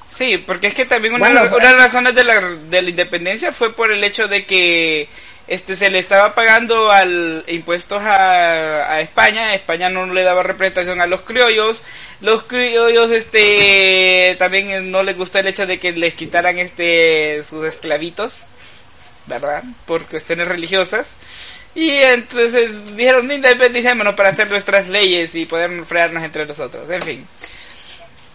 [0.09, 2.39] Sí, porque es que también una, Bueno, una de las razones de la,
[2.69, 5.07] de la independencia fue por el hecho de que
[5.47, 11.01] este se le estaba pagando al impuestos a, a España, España no le daba representación
[11.01, 11.83] a los criollos,
[12.21, 17.43] los criollos este también eh, no les gusta el hecho de que les quitaran este
[17.47, 18.37] sus esclavitos,
[19.25, 19.63] ¿verdad?
[19.85, 21.17] Por cuestiones religiosas.
[21.75, 26.89] Y entonces dijeron, independicémonos para hacer nuestras leyes y poder frearnos entre nosotros.
[26.89, 27.27] En fin.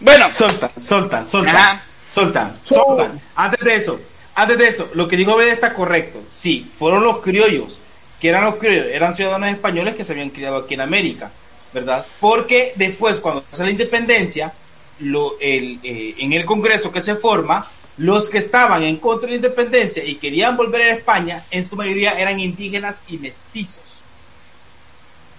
[0.01, 1.49] Bueno, Solta, solta, solta.
[1.49, 1.83] Ajá.
[2.13, 3.11] Solta, solta.
[3.35, 3.99] Antes de eso,
[4.41, 6.21] antes de eso, lo que digo Bede está correcto.
[6.31, 7.79] Sí, fueron los criollos.
[8.19, 8.87] que eran los criollos?
[8.87, 11.31] Eran ciudadanos españoles que se habían criado aquí en América,
[11.73, 12.05] ¿verdad?
[12.19, 14.51] Porque después, cuando se la independencia,
[14.99, 17.65] lo, el, eh, en el Congreso que se forma,
[17.97, 21.77] los que estaban en contra de la independencia y querían volver a España, en su
[21.77, 24.03] mayoría eran indígenas y mestizos.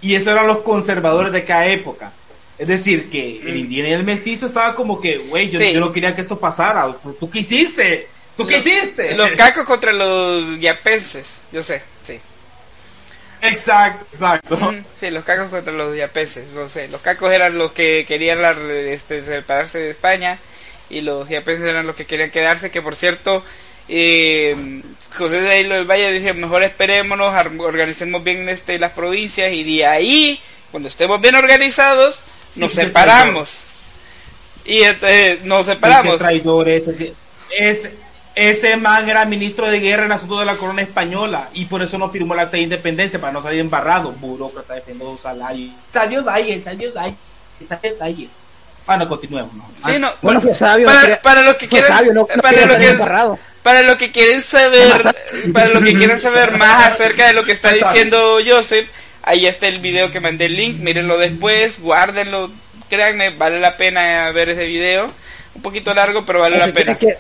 [0.03, 2.13] Y esos eran los conservadores de cada época.
[2.59, 5.73] Es decir, que el indígena y el mestizo estaba como que, güey, yo, Sí.
[5.73, 6.87] yo no quería que esto pasara.
[7.19, 8.09] ¿Tú qué hiciste?
[8.41, 9.15] ¿Tú qué Los- hiciste?
[9.17, 12.19] Los cacos contra los yapenses, yo sé, sí.
[13.43, 14.59] Exacto, exacto.
[15.01, 16.89] Sí, los cacos contra los yapenses, no sé.
[16.89, 20.39] Los cacos eran los que querían la- este, separarse de España
[20.91, 23.43] y los yapenses eran los que querían quedarse, que por cierto,
[23.89, 24.83] eh,
[25.17, 29.87] José de Hilo del Valle dice, mejor esperémonos, organicemos bien este, las provincias y de
[29.87, 32.21] ahí, cuando estemos bien organizados,
[32.57, 33.65] nos separamos.
[34.65, 36.19] Y entonces nos separamos.
[36.19, 37.13] traidor, ese,
[38.35, 41.99] ese, man era ministro de guerra en asuntos de la corona española y por eso
[41.99, 44.13] no firmó el acta de independencia para no salir embarrado.
[44.13, 45.73] Burócrata defendiendo su salario.
[45.89, 47.15] Salió ahí, salió ahí,
[47.69, 48.31] salió ahí.
[48.87, 49.55] Bueno, continuemos.
[49.55, 49.67] ¿no?
[49.85, 50.89] Sí, no, Bueno, fue sabio,
[51.23, 53.39] para, los que quieren, sabio, no- no para quería lo salir que, embarrado.
[53.63, 55.15] para lo que quieren saber,
[55.53, 58.89] para lo que quieren saber más acerca de lo que está diciendo Joseph,
[59.23, 62.51] ahí está el video que mandé el link, mírenlo después, guárdenlo,
[62.89, 65.07] créanme, vale la pena ver ese video,
[65.55, 66.97] un poquito largo, pero vale o la si pena.
[66.97, 67.17] que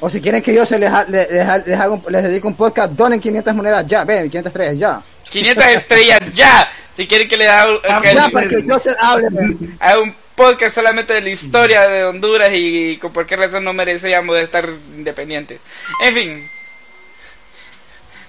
[0.00, 1.78] o si quieren que yo se les, ha- les, les ha- les
[2.08, 5.00] les dedique un podcast, donen 500 monedas ya, ven, 500 estrellas ya.
[5.30, 8.94] 500 estrellas ya, si quieren que le haga, que Ya, le- para que yo se
[8.98, 9.28] hable.
[9.30, 9.76] ven.
[9.80, 13.72] haga un podcast solamente de la historia de Honduras y, con por qué razón no
[13.72, 15.58] merecíamos de estar independientes.
[16.04, 16.48] En fin.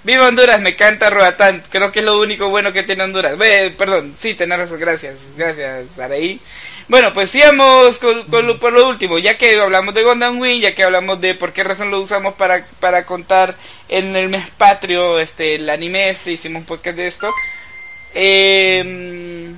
[0.04, 1.62] Viva Honduras, me canta Roatán.
[1.70, 3.34] Creo que es lo único bueno que tiene Honduras.
[3.78, 5.16] Perdón, sí, tenés razón, gracias.
[5.36, 6.40] Gracias, Saraí.
[6.88, 9.20] Bueno, pues sigamos con, lo, por lo último.
[9.20, 12.34] Ya que hablamos de Gundam Wing, ya que hablamos de por qué razón lo usamos
[12.36, 13.56] para, para contar
[13.90, 17.32] en el mes patrio este, el anime este, hicimos un podcast de esto.
[18.16, 19.54] Eh,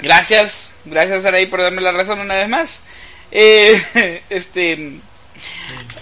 [0.00, 2.82] Gracias, gracias Saraí por darme la razón una vez más.
[3.30, 5.00] Eh, este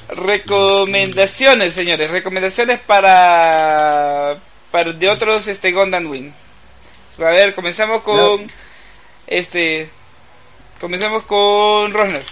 [0.08, 4.36] recomendaciones, señores, recomendaciones para
[4.70, 6.30] para de otros este Gundam Wing.
[7.18, 8.46] A ver, comenzamos con
[9.26, 9.88] este
[10.80, 12.22] comenzamos con Rosner.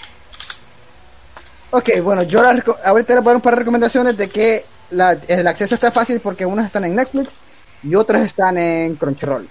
[1.70, 4.64] Ok, bueno, yo la ahorita les voy a dar un par de recomendaciones de que
[4.90, 7.34] la- el acceso está fácil porque unos están en Netflix
[7.82, 9.48] y otros están en Crunchyroll.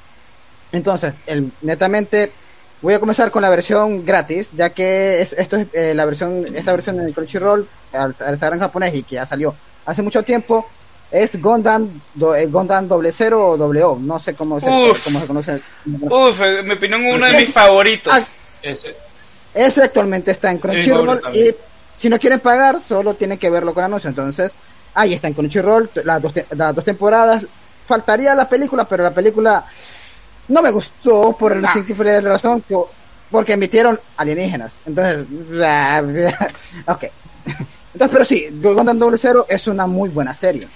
[0.71, 2.31] Entonces, el, netamente
[2.83, 6.45] voy a comenzar con la versión gratis, ya que es, esto es eh, la versión,
[6.55, 9.55] esta versión en Crunchyroll al, al estar en japonés y que ya salió
[9.85, 10.67] hace mucho tiempo
[11.09, 15.03] es Gundam, do, eh, Gundam doble cero o doble O, no sé cómo se, Uf.
[15.03, 15.61] cómo se conoce.
[15.85, 18.11] Uf, en mi opinión uno de mis favoritos.
[18.11, 18.21] Ah,
[18.63, 18.95] Ese.
[19.53, 21.53] ese actualmente está en Crunchyroll y
[21.97, 24.09] si no quieren pagar, solo tienen que verlo con anuncio.
[24.09, 24.55] Entonces,
[24.95, 27.45] ahí está en Crunchyroll, las dos, las dos temporadas.
[27.87, 29.63] Faltaría la película, pero la película
[30.47, 31.73] no me gustó por la Nah.
[31.73, 32.75] simple razón que
[33.31, 34.79] porque emitieron alienígenas.
[34.85, 35.25] Entonces,
[36.87, 37.03] ok.
[37.93, 40.67] Entonces, pero sí, Gundam Double Zero es una muy buena serie.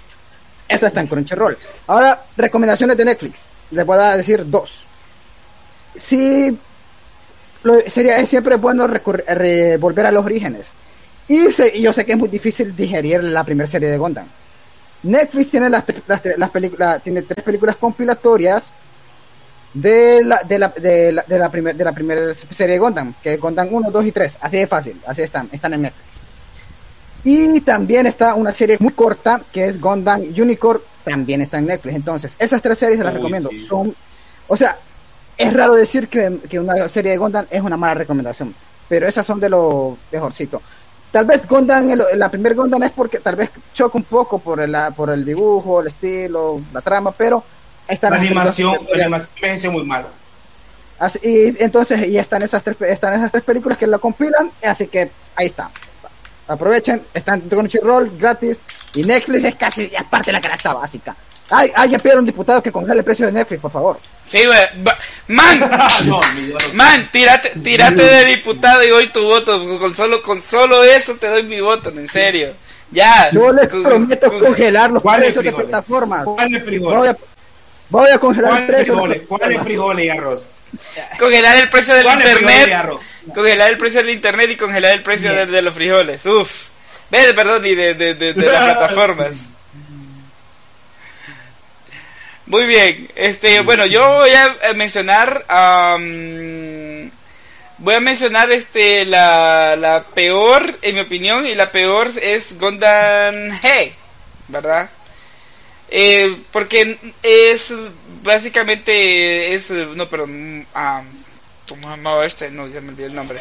[0.67, 1.57] Esa está en Crunchyroll.
[1.87, 3.45] Ahora, recomendaciones de Netflix.
[3.71, 4.85] Les voy a decir dos.
[5.95, 6.57] Si
[7.63, 10.71] lo- sería es siempre bueno re- volver a los orígenes.
[11.27, 14.25] Y, se- y yo sé que es muy difícil digerir la primera serie de Gundam.
[15.03, 18.71] Netflix tiene las, las, las películas, tiene tres películas compilatorias
[19.73, 23.13] de la, de la, de la, de la, primer- de la primera serie de Gundam,
[23.21, 24.37] que es Gundam 1, 2 y 3.
[24.41, 26.19] Así de fácil, así están, están en Netflix.
[27.23, 31.95] Y también está una serie muy corta que es Gundam Unicorn, también está en Netflix.
[31.95, 33.49] Entonces, esas tres series se las Uy, recomiendo.
[33.49, 33.59] sí.
[33.65, 33.93] Son,
[34.47, 34.77] o sea,
[35.37, 38.53] es raro decir que, que una serie de Gundam es una mala recomendación,
[38.87, 40.61] pero esas son de lo mejorcito.
[41.11, 44.59] Tal vez Gundam, el- la primer Gundam es porque tal vez choca un poco por
[44.61, 47.43] el, por el dibujo, el estilo, la trama, pero
[47.87, 50.05] están La animación, la animación envejeció muy mal.
[50.99, 54.87] Así- y entonces y están esas tres están esas tres películas que lo compilan así
[54.87, 55.69] que ahí está
[56.47, 58.61] aprovechen están en Crunchyroll gratis
[58.95, 61.15] y Netflix es casi aparte de la canasta básica
[61.51, 64.43] ay ay ya pidieron un diputado que congele el precio de Netflix por favor Sí,
[64.45, 64.59] güey.
[65.29, 65.59] Man,
[66.05, 66.73] No, Dios.
[66.73, 69.79] man, tírate, tírate de diputado y doy tu voto.
[69.79, 72.49] Con solo, con solo eso te doy mi voto, en serio.
[72.91, 73.31] Ya.
[73.31, 77.11] yo les prometo con- congelar los ¿Cuáles precios de plataformas ¿Cuáles voy frijoles?
[77.11, 77.17] a,
[77.89, 79.21] voy a congelar el ¿Cuáles precio frijoles?
[79.27, 80.49] ¿Cuáles frijoles y arroz?
[81.19, 82.99] Congelar el precio del ¿Cuáles frijoles y internet.
[83.33, 86.25] Congelar el precio del internet y congelar el precio de, de los frijoles.
[86.25, 86.67] Uf.
[87.09, 89.37] Ve, perdón, y de, de, de, de las plataformas.
[92.45, 93.09] Muy bien.
[93.15, 95.45] Este, bueno, yo voy a mencionar.
[95.49, 97.09] am,
[97.79, 103.59] voy a mencionar este la, la peor, en mi opinión, y la peor es Gundam
[103.61, 103.93] Hey,
[104.47, 104.89] ¿verdad?
[105.89, 107.73] Eh, porque es
[108.23, 111.01] básicamente es no perdón ah,
[111.69, 113.39] llamaba este no ya me olvidé el nombre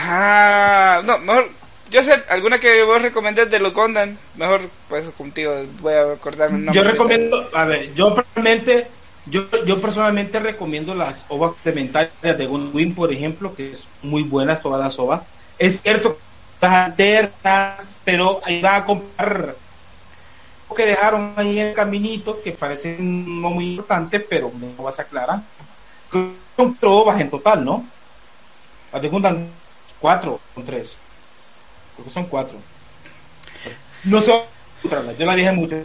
[0.00, 1.48] ah no mejor
[1.90, 6.58] yo sé alguna que vos recomendés de los Gundam mejor pues contigo voy a acordarme
[6.58, 8.86] el nombre Yo recomiendo, a ver, yo personalmente,
[9.26, 14.22] yo, yo personalmente recomiendo las ovas complementarias de Gundam Wing, por ejemplo, que es muy
[14.22, 15.22] buenas todas las ovas.
[15.58, 16.18] Es cierto,
[16.60, 19.54] las alternas, pero ahí van a comprar
[20.74, 25.02] que dejaron ahí en el caminito, que parecen no muy importantes, pero no vas a
[25.02, 25.40] aclarar.
[26.56, 27.84] Son ovas en total, ¿no?
[28.92, 29.46] Las Gundam
[29.98, 30.98] cuatro, son tres.
[31.94, 32.58] Creo que son cuatro.
[34.04, 34.42] No son
[35.18, 35.76] yo la dije mucho.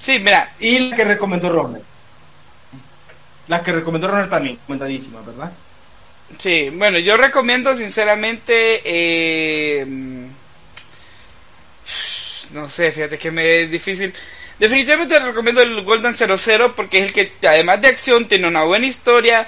[0.00, 1.84] sí mira Y la que recomendó Ronald.
[3.48, 5.52] La que recomendó Ronald también, recomendadísima, ¿verdad?
[6.38, 9.84] Sí, bueno, yo recomiendo sinceramente, eh,
[12.56, 14.12] no sé, fíjate que me es difícil.
[14.58, 18.86] Definitivamente recomiendo el Golden 00 porque es el que además de acción tiene una buena
[18.86, 19.46] historia,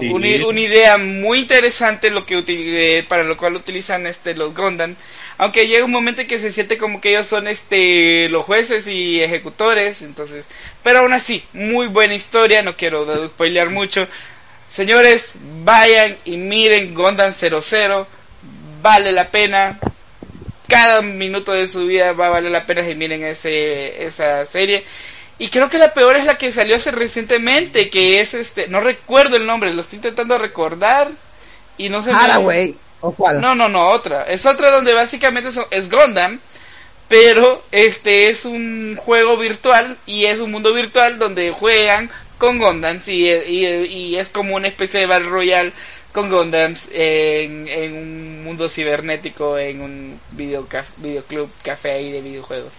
[0.00, 0.08] Sí.
[0.08, 4.94] una, una idea muy interesante lo que eh, para lo cual utilizan este los Gundam.
[5.36, 8.88] Aunque llega un momento en que se siente como que ellos son este los jueces
[8.88, 10.46] y ejecutores, entonces,
[10.82, 14.08] pero aún así, muy buena historia, no quiero spoilear mucho.
[14.70, 15.34] Señores,
[15.64, 18.06] vayan y miren Gundam 00,
[18.80, 19.78] vale la pena.
[20.68, 24.84] Cada minuto de su vida va a valer la pena si miren ese, esa serie.
[25.38, 28.80] Y creo que la peor es la que salió hace recientemente, que es este, no
[28.80, 31.08] recuerdo el nombre, lo estoy intentando recordar
[31.76, 34.22] y no se me- Haraway o cuál no, no, no, otra.
[34.24, 36.38] Es otra donde básicamente es Gundam,
[37.08, 43.06] pero este es un juego virtual y es un mundo virtual donde juegan con Gundams
[43.08, 45.72] y, y, y es como una especie de Battle Royale
[46.14, 50.66] con Gundams en, en un mundo cibernético, en un video
[50.98, 52.72] videoclub, café ahí de videojuegos.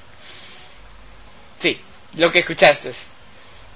[1.60, 1.78] Sí,
[2.18, 2.92] lo que escuchaste.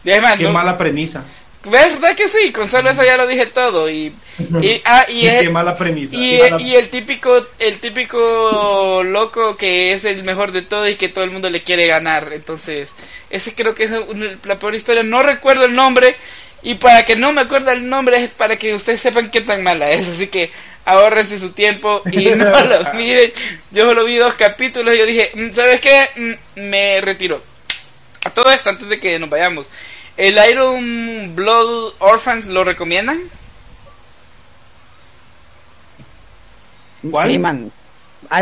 [0.03, 1.24] Y además, Qué no- mala premisa.
[1.66, 2.53] ¿Verdad que sí?
[2.53, 3.89] Con solo eso ya lo dije todo.
[3.89, 4.14] Y,
[4.62, 6.16] y, ah, y es- Qué mala premisa.
[6.16, 10.88] y, Qué mala- y el típico el típico loco que es el mejor de todo
[10.88, 12.95] y que todo el mundo le quiere ganar entonces
[13.30, 16.16] ese creo que es un- la peor historia no recuerdo el nombre
[16.62, 19.64] y para que no me acuerde el nombre es para que ustedes sepan qué tan
[19.64, 20.51] mala es así que
[20.86, 23.32] ahorrense su tiempo y no lo miren
[23.72, 27.41] yo solo vi dos capítulos y yo dije "Mm, sabes qué Mm, me retiro
[28.26, 29.68] a todo esto antes de que nos vayamos
[30.18, 33.20] el Iron Blood Orphans lo recomiendan
[37.10, 37.30] ¿Cuál?
[37.30, 37.72] Sí, man.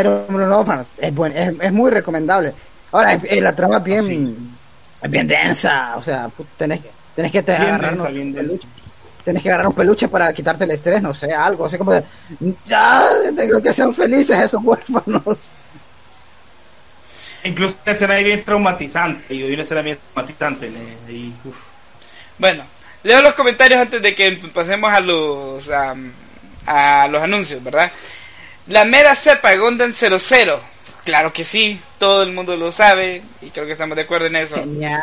[0.00, 2.52] Iron Man Orphan es, buen, es, es muy recomendable.
[2.90, 4.36] Ahora, es- eh, la trama es bien, Sí.
[5.02, 5.94] es bien densa.
[5.96, 8.60] O sea, tenés, que- tenés que te agarrar peluches.
[9.24, 11.66] Tenés que agarrar un peluche para quitarte el estrés, no sé, algo.
[11.66, 12.04] Así como de,
[12.64, 15.48] ya, tengo que sean felices esos huérfanos.
[17.42, 19.34] Incluso una escena ahí bien traumatizante.
[19.34, 20.70] Y una escena bien traumatizante.
[21.08, 21.32] y.
[22.38, 22.62] Bueno,
[23.02, 26.12] leo los comentarios antes de que pasemos a los am,
[26.66, 27.90] a los anuncios, ¿verdad?
[28.68, 30.60] La mera cepa Gundam 00.
[31.04, 34.36] Claro que sí, todo el mundo lo sabe y creo que estamos de acuerdo en
[34.36, 34.54] eso.
[34.54, 35.02] Genial.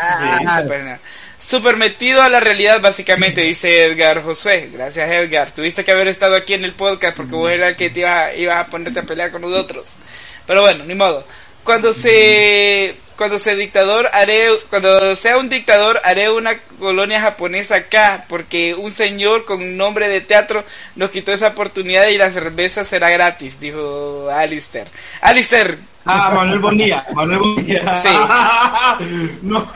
[0.65, 1.03] Sí,
[1.39, 1.75] súper genial.
[1.75, 4.69] Súper metido a la realidad, básicamente, dice Edgar Josué.
[4.71, 5.51] Gracias, Edgar.
[5.51, 8.33] Tuviste que haber estado aquí en el podcast porque vos eras el que te iba,
[8.33, 9.97] ibas a ponerte a pelear con nosotros.
[10.45, 11.25] Pero bueno, ni modo.
[11.63, 12.95] Cuando se.
[13.17, 18.91] cuando sea dictador haré, cuando sea un dictador haré una colonia japonesa acá, porque un
[18.91, 20.63] señor con nombre de teatro
[20.95, 24.87] nos quitó esa oportunidad y la cerveza será gratis, dijo Alistair.
[25.21, 25.94] Alistair.
[26.05, 27.97] Ah, Manuel Bonilla, Manuel Bonilla.
[27.97, 28.09] Sí.
[29.41, 29.67] no.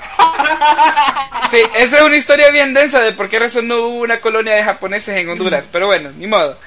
[1.49, 4.53] Sí, esa es una historia bien densa de por qué razón no hubo una colonia
[4.53, 6.57] de japoneses en Honduras, pero bueno, ni modo.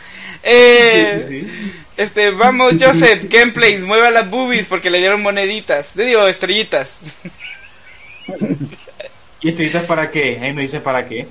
[0.43, 1.73] Eh, Sí, sí, sí.
[1.97, 5.95] Este, vamos, Joseph, gameplays, mueva las boobies porque le dieron moneditas.
[5.95, 6.95] Le digo, estrellitas.
[9.41, 10.39] ¿Y estrellitas para qué?
[10.43, 11.27] Ahí me dice para qué.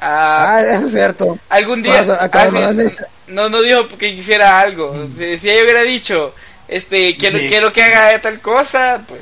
[0.00, 1.38] Ah, Ah, eso es cierto.
[1.48, 2.06] algún día.
[2.32, 2.94] Ah, sí,
[3.28, 5.06] no, no dijo que quisiera algo.
[5.18, 6.34] Si, si ella hubiera dicho,
[6.70, 7.46] este, quiero, Sí.
[7.48, 9.20] quiero que haga tal cosa, pues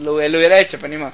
[0.00, 1.12] lo, lo hubiera hecho, pero ni modo.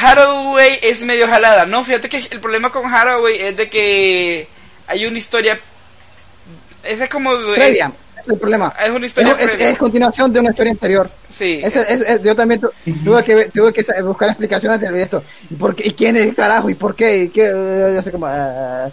[0.00, 1.66] Haraway es medio jalada.
[1.66, 4.48] No, fíjate que el problema con Haraway es de que
[4.86, 5.58] hay una historia.
[6.82, 7.30] Esa es como.
[7.54, 8.72] Previa, ese es el problema.
[8.82, 11.10] Es una historia Es, es- es continuación de una historia anterior.
[11.28, 11.60] Sí.
[11.62, 12.70] Es- es- yo también tu-
[13.04, 15.22] tuve que tuve que buscar explicaciones de esto.
[15.50, 16.70] ¿Y, por qué, ¿Y quién es carajo?
[16.70, 17.24] ¿Y por qué?
[17.24, 17.50] ¿Y qué?
[17.52, 18.26] Eh, yo sé como...
[18.26, 18.88] ah,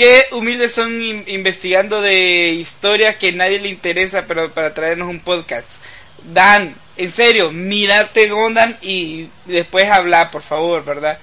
[0.00, 5.20] Qué humildes son in- investigando de historias que nadie le interesa, pero para traernos un
[5.20, 5.68] podcast.
[6.32, 11.18] Dan, en serio, mírate Gondan y después habla, por favor, ¿verdad?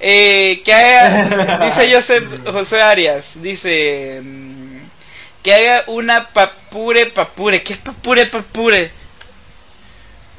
[0.00, 4.76] Eh, que haga, dice Joseph José Arias, dice mm,
[5.42, 7.62] que haga una papure papure.
[7.62, 8.90] ¿Qué es papure papure?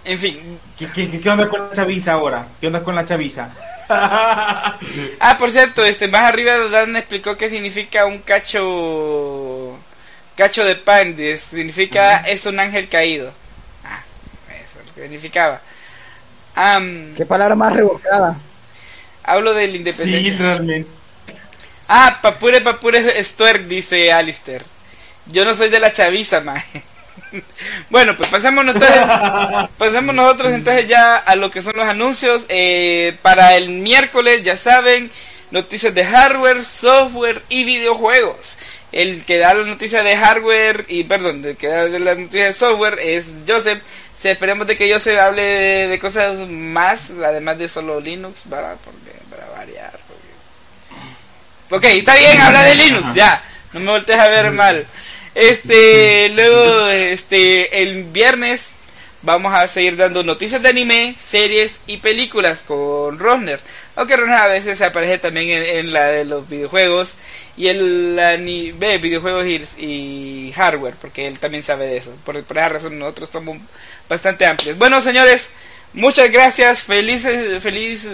[0.05, 2.47] En fin, ¿Qué, qué, qué onda con la chaviza ahora?
[2.59, 3.49] ¿Qué onda con la chaviza?
[5.19, 9.77] Ah, por cierto, este más arriba Dan explicó qué significa un cacho
[10.35, 13.31] cacho de pan, significa es un ángel caído.
[13.85, 14.03] Ah,
[14.49, 15.61] eso es lo que significaba.
[17.15, 18.37] Qué palabra más rebuscada.
[19.23, 20.37] hablo de la sí, independencia.
[20.37, 20.89] realmente.
[21.87, 24.63] Ah, papure papure es twerk, dice Alistair.
[25.27, 26.61] Yo no soy de la chaviza, man.
[27.89, 29.01] bueno, pues pasamos entonces,
[29.77, 32.45] pasamos nosotros entonces ya a lo que son los anuncios.
[32.49, 35.11] Eh, para el miércoles, ya saben,
[35.51, 38.57] noticias de hardware, software y videojuegos.
[38.91, 42.53] El que da la noticia de hardware y, perdón, el que da la noticia de
[42.53, 43.81] software es Joseph.
[44.21, 48.75] Si esperemos de que Joseph hable de, de cosas más, además de solo Linux, para,
[48.75, 49.91] porque, para variar.
[50.07, 53.41] porque- Ok, está bien, habla de Linux, ya.
[53.73, 54.85] No me voltees a ver mal.
[55.35, 58.73] Este, luego, este, el viernes
[59.23, 63.59] vamos a seguir dando noticias de anime, series y películas con Rosner.
[63.95, 67.13] Aunque Rosner a veces se aparece también en, en la de los videojuegos
[67.55, 72.15] y el anime, videojuegos y, y hardware, porque él también sabe de eso.
[72.25, 73.57] Por, por esa razón nosotros somos
[74.09, 74.77] bastante amplios.
[74.77, 75.51] Bueno, señores,
[75.93, 76.81] muchas gracias.
[76.81, 78.07] Felices, feliz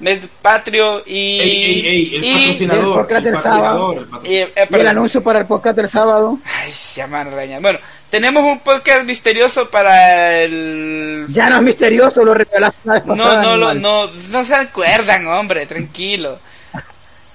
[0.00, 1.40] eh, mes patrio y...
[1.40, 2.98] Ey, ey, ey, el y- patrocinador.
[3.00, 4.06] el podcast sábado.
[4.24, 4.86] eh, Y el perdón.
[4.88, 6.38] anuncio para el podcast del sábado.
[6.44, 7.30] Ay, se llaman.
[7.60, 7.78] Bueno,
[8.10, 11.26] tenemos un podcast misterioso para el...
[11.30, 15.66] Ya no es misterioso, lo revelaste No, pasada, no, lo- no, no se acuerdan, hombre,
[15.66, 16.38] tranquilo.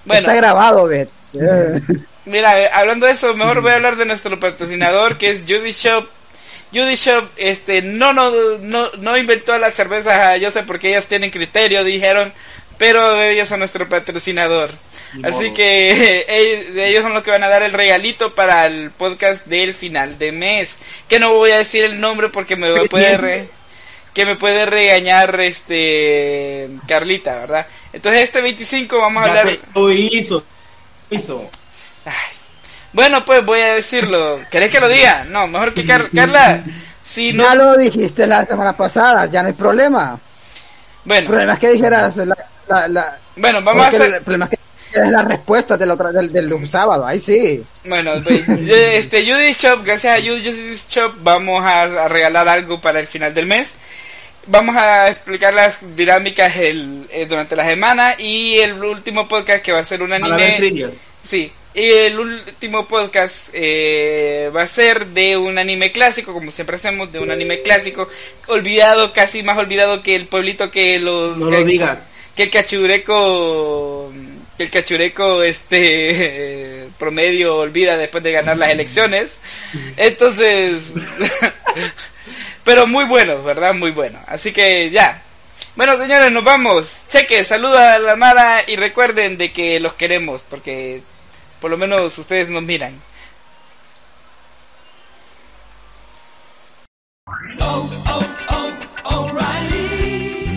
[0.05, 1.09] Bueno, Está grabado, Bet.
[2.25, 5.71] Mira, eh, hablando de eso, mejor voy a hablar de nuestro patrocinador que es Judy
[5.71, 6.05] Shop.
[6.73, 11.29] Judy Shop, este, no, no, no, no inventó las cervezas, yo sé porque ellos tienen
[11.29, 12.33] criterio, dijeron,
[12.77, 14.71] pero ellos son nuestro patrocinador.
[15.23, 19.45] Así que ellos, ellos son los que van a dar el regalito para el podcast
[19.45, 20.77] del final de mes.
[21.07, 23.47] Que no voy a decir el nombre porque me puede re-
[24.15, 27.67] que me puede regañar este Carlita, ¿verdad?
[27.93, 29.59] Entonces este 25 vamos a Ya hablar.
[29.75, 30.43] Lo hizo.
[31.11, 31.51] Lo hizo.
[32.93, 34.39] Bueno, pues voy a decirlo.
[34.51, 35.25] ¿Querés que lo diga?
[35.29, 36.63] No, mejor que Car- Carla.
[37.03, 40.13] Si no, Ya lo dijiste la semana pasada, ya no hay problema.
[40.13, 40.19] El
[41.05, 42.37] bueno, problema es que dijeras la,
[42.67, 46.11] la, la- bueno, vamos a hacer El problema es que es la respuesta del, otro,
[46.13, 47.61] del, del sábado, ahí sí.
[47.85, 52.99] Bueno, pues, este Judy Shop, gracias a Judy Shop vamos a, a regalar algo para
[52.99, 53.73] el final del mes.
[54.45, 59.71] Vamos a explicar las dinámicas el, eh, durante la semana y el último podcast que
[59.71, 60.57] va a ser un anime.
[61.27, 66.75] Sí, y el último podcast eh, va a ser de un anime clásico, como siempre
[66.75, 68.07] hacemos, de un anime clásico,
[68.47, 71.37] olvidado, casi más olvidado que el pueblito que los...
[71.37, 71.99] No que- lo digas.
[72.35, 74.11] que el cachureco
[74.57, 79.37] que el cachureco este promedio olvida después de ganar las elecciones.
[79.97, 80.93] Entonces
[82.63, 84.19] pero muy bueno verdad muy bueno.
[84.27, 85.21] Así que ya.
[85.75, 87.01] Bueno señores nos vamos.
[87.09, 91.01] Cheque saluda a la Mara y recuerden de que los queremos porque
[91.63, 92.93] por lo menos ustedes nos miran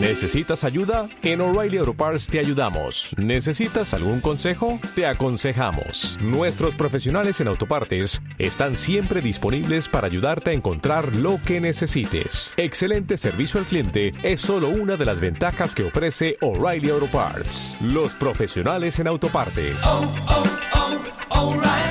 [0.01, 1.09] ¿Necesitas ayuda?
[1.23, 3.15] En O'Reilly Auto Parts te ayudamos.
[3.19, 4.81] ¿Necesitas algún consejo?
[4.95, 6.17] Te aconsejamos.
[6.23, 12.55] Nuestros profesionales en autopartes están siempre disponibles para ayudarte a encontrar lo que necesites.
[12.57, 17.77] Excelente servicio al cliente es solo una de las ventajas que ofrece O'Reilly Auto Parts.
[17.83, 19.77] Los profesionales en autopartes.
[21.31, 21.86] Oh, oh, O'Reilly